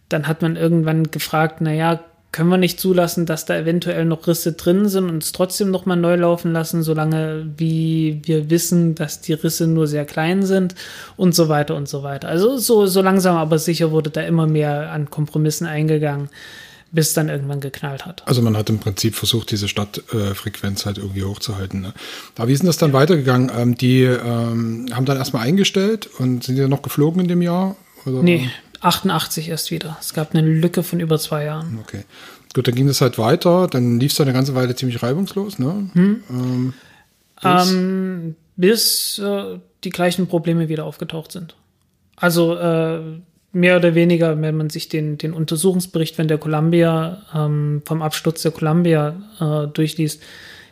[0.08, 2.00] Dann hat man irgendwann gefragt, naja,
[2.32, 5.98] können wir nicht zulassen, dass da eventuell noch Risse drin sind und es trotzdem nochmal
[5.98, 10.76] neu laufen lassen, solange wie wir wissen, dass die Risse nur sehr klein sind
[11.18, 12.28] und so weiter und so weiter.
[12.30, 16.30] Also so, so langsam aber sicher wurde da immer mehr an Kompromissen eingegangen
[16.92, 18.24] bis dann irgendwann geknallt hat.
[18.26, 21.82] Also man hat im Prinzip versucht, diese Stadtfrequenz äh, halt irgendwie hochzuhalten.
[21.82, 21.94] Ne?
[22.36, 22.98] Da wie ist denn das dann ja.
[22.98, 23.52] weitergegangen?
[23.56, 27.42] Ähm, die ähm, haben dann erstmal eingestellt und sind die dann noch geflogen in dem
[27.42, 27.76] Jahr?
[28.06, 28.24] Oder?
[28.24, 28.50] Nee,
[28.82, 29.98] 88 erst wieder.
[30.00, 31.80] Es gab eine Lücke von über zwei Jahren.
[31.82, 32.04] Okay.
[32.54, 33.68] Gut, dann ging es halt weiter.
[33.68, 35.90] Dann lief es eine ganze Weile ziemlich reibungslos, ne?
[35.94, 36.24] Hm.
[36.30, 36.74] Ähm,
[37.42, 41.56] bis, ähm, bis äh, die gleichen Probleme wieder aufgetaucht sind.
[42.16, 43.02] Also äh,
[43.52, 48.42] mehr oder weniger, wenn man sich den, den Untersuchungsbericht von der Columbia, ähm, vom Absturz
[48.42, 50.22] der Columbia äh, durchliest,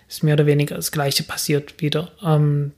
[0.08, 2.12] ist mehr oder weniger das Gleiche passiert wieder.
[2.24, 2.72] Ähm,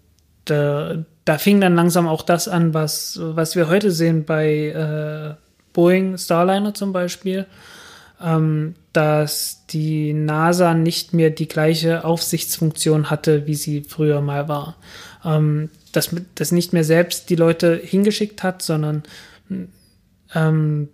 [0.46, 5.36] da, da fing dann langsam auch das an, was, was wir heute sehen bei äh,
[5.74, 7.46] Boeing Starliner zum Beispiel,
[8.22, 14.76] ähm, dass die NASA nicht mehr die gleiche Aufsichtsfunktion hatte, wie sie früher mal war.
[15.24, 19.04] Ähm, dass, dass nicht mehr selbst die Leute hingeschickt hat, sondern
[20.36, 20.90] ähm,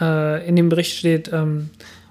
[0.00, 1.70] äh, in dem Bericht steht, ähm,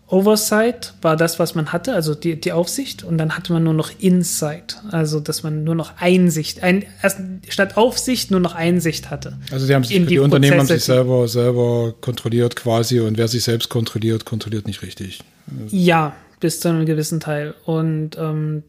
[0.10, 3.74] Oversight war das, was man hatte, also die, die Aufsicht, und dann hatte man nur
[3.74, 9.10] noch Insight, also dass man nur noch Einsicht, ein, erst, statt Aufsicht nur noch Einsicht
[9.10, 9.38] hatte.
[9.52, 13.28] Also die, haben sich, die, die Unternehmen haben sich selber, selber kontrolliert quasi und wer
[13.28, 15.20] sich selbst kontrolliert, kontrolliert nicht richtig.
[15.70, 17.54] Ja, bis zu einem gewissen Teil.
[17.66, 18.64] Und ähm,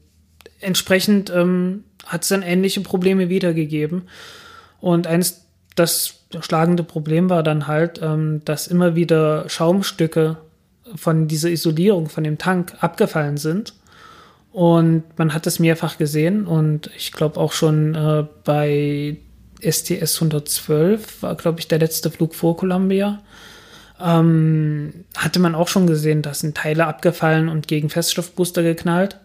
[0.61, 4.03] entsprechend ähm, hat es dann ähnliche Probleme wiedergegeben.
[4.81, 5.43] Und eins,
[5.77, 10.39] das schlagende Problem war dann halt, ähm, dass immer wieder Schaumstücke
[10.97, 13.75] von dieser Isolierung von dem Tank abgefallen sind.
[14.53, 19.19] Und man hat es mehrfach gesehen und ich glaube auch schon äh, bei
[19.61, 23.21] STS 112 war, glaube ich, der letzte Flug vor Columbia.
[24.01, 29.19] Ähm, hatte man auch schon gesehen, da sind Teile abgefallen und gegen Feststoffbooster geknallt.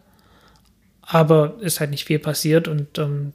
[1.01, 3.34] Aber ist halt nicht viel passiert und ähm,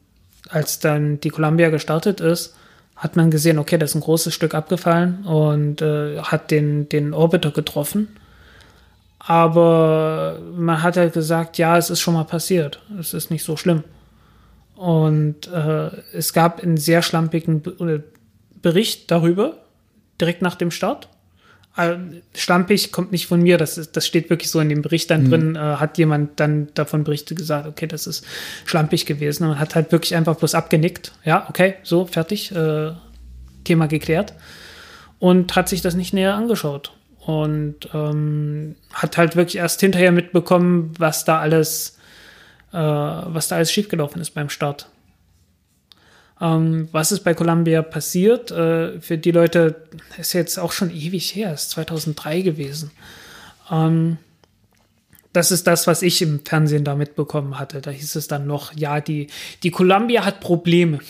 [0.48, 2.54] als dann die Columbia gestartet ist,
[2.98, 7.14] hat man gesehen, okay, da ist ein großes Stück abgefallen und äh, hat den, den
[7.14, 8.08] Orbiter getroffen.
[9.20, 12.80] Aber man hat halt gesagt, ja, es ist schon mal passiert.
[12.98, 13.84] Es ist nicht so schlimm.
[14.74, 17.62] Und äh, es gab einen sehr schlampigen
[18.62, 19.54] Bericht darüber,
[20.20, 21.08] direkt nach dem Start.
[21.78, 22.00] Also,
[22.34, 25.24] schlampig kommt nicht von mir, das, ist, das steht wirklich so in dem Bericht dann
[25.24, 25.30] mhm.
[25.30, 28.26] drin, äh, hat jemand dann davon berichtet gesagt, okay, das ist
[28.64, 31.12] schlampig gewesen und hat halt wirklich einfach bloß abgenickt.
[31.24, 32.90] Ja, okay, so, fertig, äh,
[33.62, 34.34] Thema geklärt
[35.20, 40.94] und hat sich das nicht näher angeschaut und ähm, hat halt wirklich erst hinterher mitbekommen,
[40.98, 41.96] was da alles,
[42.72, 44.88] äh, was da alles schiefgelaufen ist beim Start.
[46.40, 48.50] Ähm, was ist bei Columbia passiert?
[48.50, 49.82] Äh, für die Leute
[50.18, 52.90] ist jetzt auch schon ewig her, ist 2003 gewesen.
[53.70, 54.18] Ähm,
[55.32, 57.80] das ist das, was ich im Fernsehen da mitbekommen hatte.
[57.80, 59.28] Da hieß es dann noch, ja, die,
[59.62, 61.00] die Columbia hat Probleme.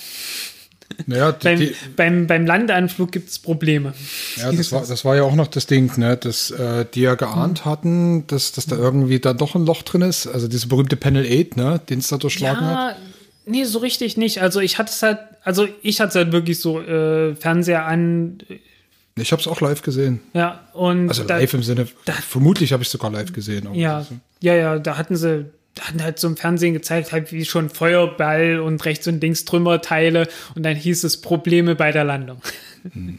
[1.07, 3.93] Naja, die, beim, beim, beim Landeanflug gibt es Probleme.
[4.37, 7.15] Ja, das war, das war ja auch noch das Ding, ne, dass äh, die ja
[7.15, 10.27] geahnt hatten, dass, dass da irgendwie da doch ein Loch drin ist.
[10.27, 12.97] Also diese berühmte Panel 8, ne, den es da durchschlagen ja, hat.
[13.49, 14.41] Nee, so richtig nicht.
[14.43, 18.39] Also ich hatte es halt, also ich hatte es halt wirklich so äh, Fernseher an.
[19.17, 20.21] Ich habe es auch live gesehen.
[20.35, 21.09] Ja, und.
[21.09, 23.75] Also live da, im Sinne, da, vermutlich habe ich es sogar live gesehen.
[23.75, 24.07] Ja,
[24.41, 25.47] ja, ja, da hatten sie
[25.81, 30.29] hatten halt so im Fernsehen gezeigt, halt wie schon Feuerball und rechts und links Trümmerteile
[30.55, 32.41] und dann hieß es Probleme bei der Landung.
[32.95, 33.19] Mhm.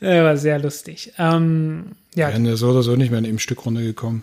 [0.00, 1.12] war sehr lustig.
[1.18, 2.28] Ähm, ja.
[2.28, 4.22] Wären ja so oder so nicht mehr in einem Stück runtergekommen.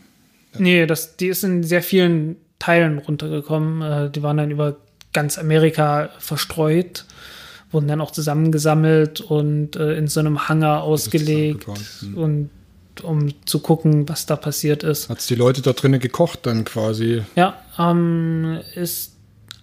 [0.53, 0.61] Ja.
[0.61, 3.81] Nee, das, die ist in sehr vielen Teilen runtergekommen.
[3.81, 4.77] Äh, die waren dann über
[5.13, 7.05] ganz Amerika verstreut,
[7.71, 11.67] wurden dann auch zusammengesammelt und äh, in so einem Hangar ausgelegt
[12.01, 12.17] mhm.
[12.17, 12.49] und
[13.03, 15.09] um zu gucken, was da passiert ist.
[15.09, 17.23] Hat es die Leute da drinnen gekocht dann quasi?
[17.35, 19.13] Ja, ähm, ist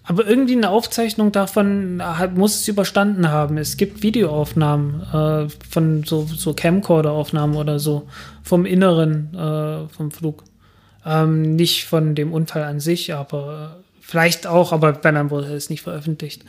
[0.08, 2.00] aber irgendwie eine Aufzeichnung davon
[2.36, 3.58] muss es überstanden haben.
[3.58, 8.06] Es gibt Videoaufnahmen äh, von so, so Camcorder-Aufnahmen oder so
[8.42, 10.44] vom Inneren äh, vom Flug.
[11.04, 15.68] Ähm, nicht von dem Unfall an sich, aber vielleicht auch, aber wenn dann wurde es
[15.68, 16.42] nicht veröffentlicht.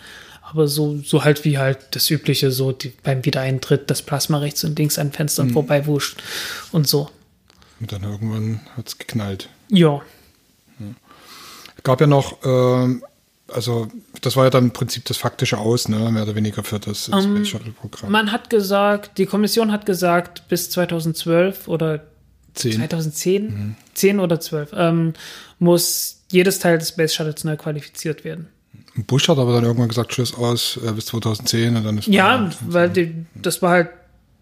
[0.43, 4.63] Aber so, so halt wie halt das Übliche, so die, beim Wiedereintritt das Plasma rechts
[4.63, 5.53] und links an Fenstern mhm.
[5.53, 6.21] vorbei wuscht
[6.71, 7.09] und so.
[7.79, 9.49] Und dann irgendwann hat es geknallt.
[9.69, 10.01] Ja.
[10.79, 10.85] ja.
[11.83, 13.01] Gab ja noch, äh,
[13.51, 13.87] also
[14.21, 17.09] das war ja dann im Prinzip das faktische Aus, ne, mehr oder weniger für das
[17.09, 18.11] um, ähm, Space Shuttle Programm.
[18.11, 22.05] Man hat gesagt, die Kommission hat gesagt, bis 2012 oder
[22.53, 22.73] 10.
[22.73, 23.75] 2010, mhm.
[23.95, 25.13] 10 oder 12, ähm,
[25.59, 28.47] muss jedes Teil des Space Shuttles neu qualifiziert werden.
[29.05, 32.49] Bush hat aber dann irgendwann gesagt, Tschüss aus äh, bis 2010 und dann ist Ja,
[32.61, 33.89] weil die, das war halt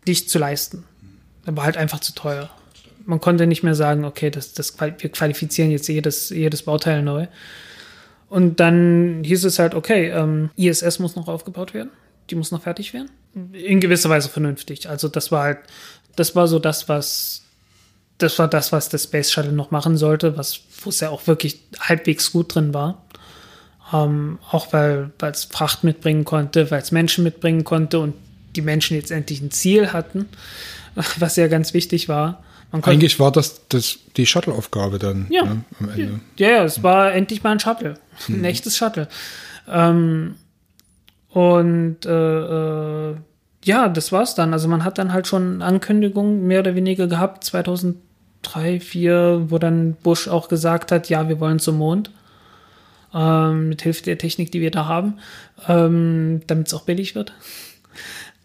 [0.08, 0.84] nicht zu leisten.
[1.46, 2.50] Das war halt einfach zu teuer.
[3.06, 7.28] Man konnte nicht mehr sagen, okay, das, das, wir qualifizieren jetzt jedes, jedes Bauteil neu.
[8.30, 11.92] Und dann hieß es halt, okay, ähm, ISS muss noch aufgebaut werden.
[12.30, 13.10] Die muss noch fertig werden.
[13.54, 14.90] In gewisser Weise vernünftig.
[14.90, 15.60] Also das war halt,
[16.16, 17.45] das war so das, was,
[18.18, 21.28] das war das, was der Space Shuttle noch machen sollte, was, wo es ja auch
[21.28, 23.04] wirklich halbwegs gut drin war.
[23.94, 28.16] Ähm, auch weil es Fracht mitbringen konnte, weil es Menschen mitbringen konnte und
[28.56, 30.28] die Menschen jetzt endlich ein Ziel hatten,
[31.20, 32.44] was ja ganz wichtig war.
[32.72, 35.44] Eigentlich war das, das die Shuttle-Aufgabe dann ja.
[35.46, 36.20] Ne, am Ende.
[36.38, 37.94] Ja, ja, es war endlich mal ein Shuttle.
[38.28, 38.44] Ein mhm.
[38.44, 39.08] echtes Shuttle.
[39.70, 40.36] Ähm,
[41.30, 43.16] und äh, äh,
[43.64, 44.54] ja, das war's dann.
[44.54, 47.98] Also man hat dann halt schon Ankündigungen mehr oder weniger gehabt, 2000
[48.46, 52.12] drei, vier, wo dann Bush auch gesagt hat, ja, wir wollen zum Mond.
[53.14, 55.20] Ähm, mit Hilfe der Technik, die wir da haben,
[55.68, 57.34] ähm, damit es auch billig wird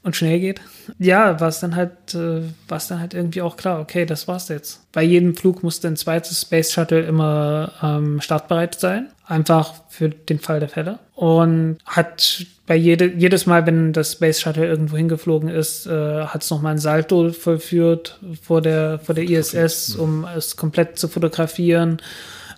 [0.02, 0.60] und schnell geht.
[0.98, 4.28] Ja, war es dann halt, äh, war es dann halt irgendwie auch klar, okay, das
[4.28, 4.80] war's jetzt.
[4.92, 9.08] Bei jedem Flug musste ein zweites Space Shuttle immer ähm, startbereit sein.
[9.26, 10.98] Einfach für den Fall der Fälle.
[11.14, 16.42] Und hat bei jede, jedes Mal, wenn das Space Shuttle irgendwo hingeflogen ist, äh, hat
[16.42, 22.00] es nochmal ein Salto vollführt vor der, vor der ISS, um es komplett zu fotografieren.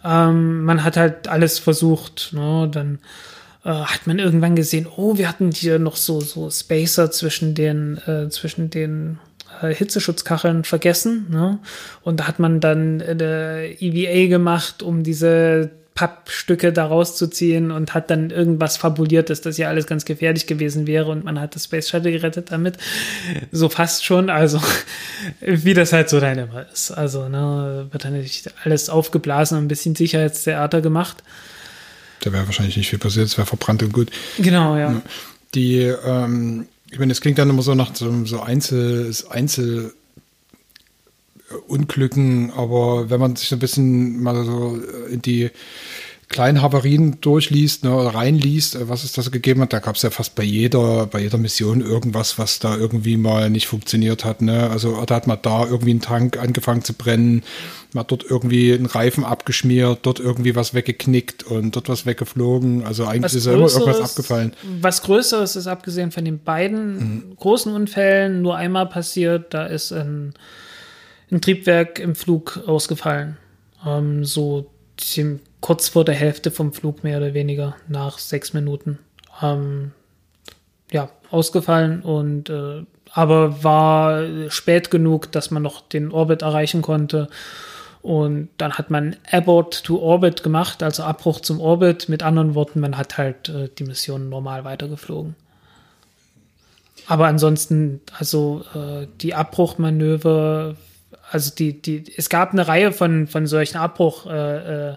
[0.05, 2.68] Ähm, man hat halt alles versucht, ne?
[2.70, 3.01] Dann
[3.64, 7.98] äh, hat man irgendwann gesehen, oh, wir hatten hier noch so, so Spacer zwischen den,
[8.06, 9.18] äh, zwischen den
[9.60, 11.26] äh, Hitzeschutzkacheln vergessen.
[11.30, 11.58] Ne?
[12.02, 18.10] Und da hat man dann äh, EVA gemacht, um diese Pappstücke da rauszuziehen und hat
[18.10, 21.64] dann irgendwas fabuliert, dass das ja alles ganz gefährlich gewesen wäre und man hat das
[21.64, 22.78] Space Shuttle gerettet damit.
[23.50, 24.60] So fast schon, also
[25.40, 26.92] wie das halt so dann immer ist.
[26.92, 31.22] Also ne, wird dann nicht alles aufgeblasen und ein bisschen Sicherheitstheater gemacht.
[32.22, 34.10] Da wäre wahrscheinlich nicht viel passiert, es wäre verbrannt und gut.
[34.38, 35.02] Genau, ja.
[35.54, 39.92] Die, ähm, ich meine, es klingt dann immer so nach so, so Einzel, Einzel
[41.66, 45.50] Unglücken, aber wenn man sich so ein bisschen mal so in die
[46.33, 50.03] kleinen Havarien durchliest ne, oder reinliest, äh, was es da gegeben hat, da gab es
[50.03, 54.43] ja fast bei jeder, bei jeder Mission irgendwas, was da irgendwie mal nicht funktioniert hat.
[54.43, 54.68] Ne?
[54.68, 57.45] Also da hat man da irgendwie einen Tank angefangen zu brennen,
[57.93, 62.85] man hat dort irgendwie einen Reifen abgeschmiert, dort irgendwie was weggeknickt und dort was weggeflogen.
[62.85, 64.55] Also eigentlich was ist ja immer irgendwas abgefallen.
[64.80, 67.37] Was Größeres ist, abgesehen von den beiden mhm.
[67.37, 70.35] großen Unfällen, nur einmal passiert, da ist ein,
[71.30, 73.37] ein Triebwerk im Flug ausgefallen.
[73.87, 78.98] Ähm, so ziemlich kurz vor der Hälfte vom Flug mehr oder weniger, nach sechs Minuten.
[79.40, 79.92] Ähm,
[80.90, 82.82] ja, ausgefallen und äh,
[83.14, 87.28] aber war spät genug, dass man noch den Orbit erreichen konnte.
[88.00, 92.08] Und dann hat man Abort to Orbit gemacht, also Abbruch zum Orbit.
[92.08, 95.36] Mit anderen Worten, man hat halt äh, die Mission normal weitergeflogen.
[97.06, 100.76] Aber ansonsten, also äh, die Abbruchmanöver,
[101.30, 104.96] also die, die, es gab eine Reihe von, von solchen Abbruch, äh, äh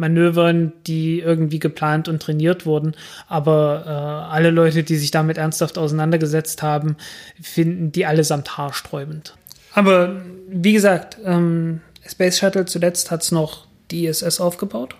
[0.00, 2.94] Manövern, die irgendwie geplant und trainiert wurden.
[3.28, 6.96] Aber äh, alle Leute, die sich damit ernsthaft auseinandergesetzt haben,
[7.40, 9.34] finden die allesamt haarsträubend.
[9.74, 10.16] Aber
[10.48, 14.96] wie gesagt, ähm, Space Shuttle zuletzt hat es noch die ISS aufgebaut.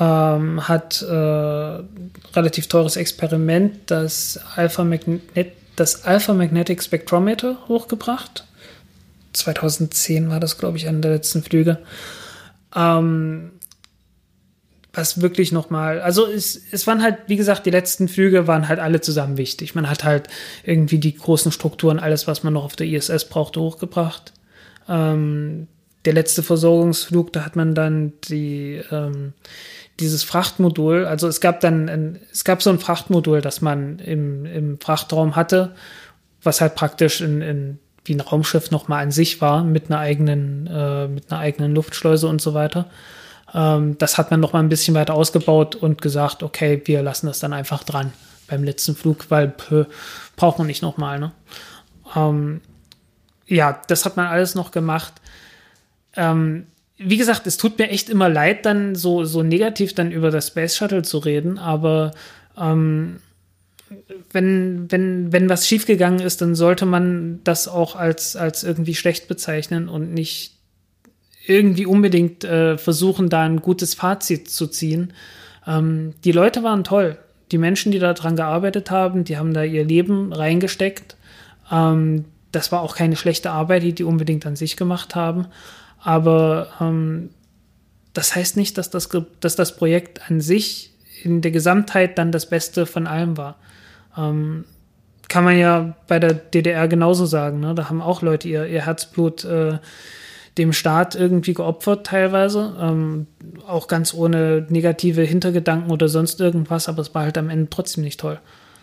[0.00, 1.14] Ähm, hat äh,
[2.34, 4.84] relativ teures Experiment, das Alpha,
[5.76, 8.44] das Alpha Magnetic Spectrometer hochgebracht.
[9.34, 11.78] 2010 war das, glaube ich, einer der letzten Flüge.
[12.74, 13.52] Ähm,
[14.94, 18.78] was wirklich nochmal, also es, es waren halt, wie gesagt, die letzten Flüge waren halt
[18.78, 19.74] alle zusammen wichtig.
[19.74, 20.28] Man hat halt
[20.62, 24.32] irgendwie die großen Strukturen, alles, was man noch auf der ISS brauchte, hochgebracht.
[24.88, 25.66] Ähm,
[26.04, 29.32] der letzte Versorgungsflug, da hat man dann die, ähm,
[30.00, 34.44] dieses Frachtmodul, also es gab dann, ein, es gab so ein Frachtmodul, das man im,
[34.44, 35.74] im Frachtraum hatte,
[36.42, 40.66] was halt praktisch in, in wie ein Raumschiff nochmal an sich war, mit einer eigenen,
[40.66, 42.90] äh, mit einer eigenen Luftschleuse und so weiter.
[43.54, 47.26] Ähm, das hat man noch mal ein bisschen weiter ausgebaut und gesagt, okay, wir lassen
[47.26, 48.12] das dann einfach dran
[48.48, 49.84] beim letzten Flug, weil pö,
[50.36, 51.18] braucht man nicht noch mal.
[51.18, 51.32] Ne?
[52.14, 52.60] Ähm,
[53.46, 55.14] ja, das hat man alles noch gemacht.
[56.16, 60.30] Ähm, wie gesagt, es tut mir echt immer leid, dann so, so negativ dann über
[60.30, 62.12] das Space Shuttle zu reden, aber
[62.58, 63.20] ähm,
[64.32, 69.28] wenn, wenn, wenn was schiefgegangen ist, dann sollte man das auch als, als irgendwie schlecht
[69.28, 70.53] bezeichnen und nicht
[71.46, 75.12] irgendwie unbedingt äh, versuchen, da ein gutes Fazit zu ziehen.
[75.66, 77.18] Ähm, die Leute waren toll.
[77.52, 81.16] Die Menschen, die daran gearbeitet haben, die haben da ihr Leben reingesteckt.
[81.70, 85.46] Ähm, das war auch keine schlechte Arbeit, die die unbedingt an sich gemacht haben.
[85.98, 87.30] Aber ähm,
[88.12, 89.08] das heißt nicht, dass das,
[89.40, 90.92] dass das Projekt an sich
[91.22, 93.56] in der Gesamtheit dann das Beste von allem war.
[94.16, 94.64] Ähm,
[95.28, 97.60] kann man ja bei der DDR genauso sagen.
[97.60, 97.74] Ne?
[97.74, 99.78] Da haben auch Leute ihr, ihr Herzblut äh,
[100.58, 102.76] dem Staat irgendwie geopfert teilweise.
[102.80, 103.26] Ähm,
[103.66, 108.04] auch ganz ohne negative Hintergedanken oder sonst irgendwas, aber es war halt am Ende trotzdem
[108.04, 108.38] nicht toll.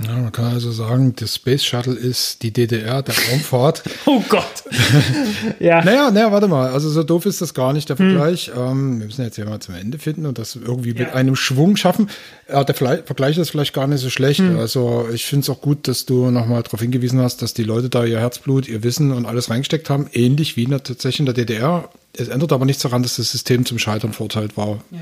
[0.05, 3.83] Ja, man kann also sagen, das Space Shuttle ist die DDR der Raumfahrt.
[4.05, 4.63] oh Gott.
[5.59, 5.83] ja.
[5.83, 6.71] Naja, naja, warte mal.
[6.71, 8.11] Also so doof ist das gar nicht, der hm.
[8.11, 8.47] Vergleich.
[8.47, 8.57] Hm.
[8.57, 11.05] Ähm, wir müssen jetzt ja mal zum Ende finden und das irgendwie ja.
[11.05, 12.09] mit einem Schwung schaffen.
[12.49, 14.39] Ja, der Vergleich ist vielleicht gar nicht so schlecht.
[14.39, 14.57] Hm.
[14.57, 17.89] Also ich finde es auch gut, dass du nochmal darauf hingewiesen hast, dass die Leute
[17.89, 20.07] da ihr Herzblut, ihr Wissen und alles reingesteckt haben.
[20.13, 21.89] Ähnlich wie in der, tatsächlich in der DDR.
[22.13, 24.81] Es ändert aber nichts daran, dass das System zum Scheitern verurteilt war.
[24.91, 24.99] Ja.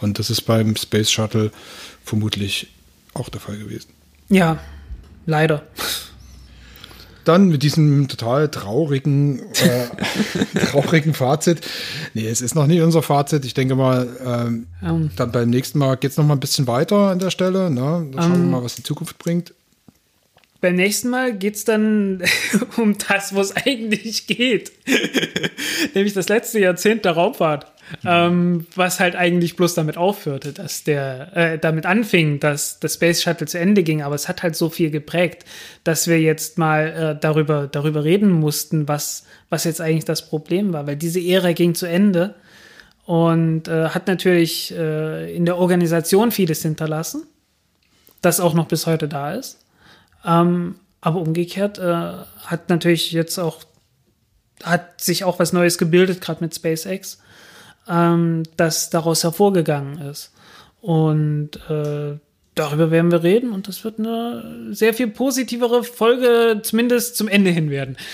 [0.00, 1.52] Und das ist beim Space Shuttle
[2.04, 2.66] vermutlich
[3.14, 3.88] auch der Fall gewesen.
[4.32, 4.58] Ja,
[5.26, 5.62] leider.
[7.26, 11.60] dann mit diesem total traurigen, äh, traurigen Fazit.
[12.14, 13.44] Nee, es ist noch nicht unser Fazit.
[13.44, 15.10] Ich denke mal, ähm, um.
[15.16, 17.70] dann beim nächsten Mal geht es noch mal ein bisschen weiter an der Stelle.
[17.70, 18.08] Ne?
[18.10, 18.42] Dann schauen um.
[18.44, 19.52] wir mal, was die Zukunft bringt.
[20.62, 22.22] Beim nächsten Mal geht es dann
[22.78, 24.72] um das, wo es eigentlich geht.
[25.94, 27.66] Nämlich das letzte Jahrzehnt der Raumfahrt.
[28.04, 33.22] Ähm, was halt eigentlich bloß damit aufhörte, dass der, äh, damit anfing, dass das Space
[33.22, 35.44] Shuttle zu Ende ging, aber es hat halt so viel geprägt,
[35.84, 40.72] dass wir jetzt mal äh, darüber, darüber reden mussten, was, was jetzt eigentlich das Problem
[40.72, 42.34] war, weil diese Ära ging zu Ende
[43.04, 47.24] und äh, hat natürlich äh, in der Organisation vieles hinterlassen,
[48.20, 49.58] das auch noch bis heute da ist.
[50.24, 52.12] Ähm, aber umgekehrt äh,
[52.46, 53.62] hat natürlich jetzt auch,
[54.62, 57.18] hat sich auch was Neues gebildet, gerade mit SpaceX
[57.88, 60.32] ähm, das daraus hervorgegangen ist.
[60.80, 62.18] Und äh,
[62.54, 67.50] darüber werden wir reden und das wird eine sehr viel positivere Folge, zumindest zum Ende
[67.50, 67.96] hin werden.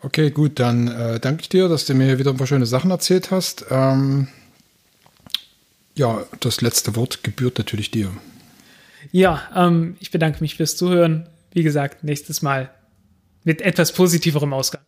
[0.00, 2.90] Okay, gut, dann äh, danke ich dir, dass du mir wieder ein paar schöne Sachen
[2.90, 3.66] erzählt hast.
[3.68, 4.28] Ähm,
[5.96, 8.12] ja, das letzte Wort gebührt natürlich dir.
[9.10, 11.28] Ja, ähm, ich bedanke mich fürs Zuhören.
[11.52, 12.70] Wie gesagt, nächstes Mal
[13.42, 14.82] mit etwas positiverem Ausgang.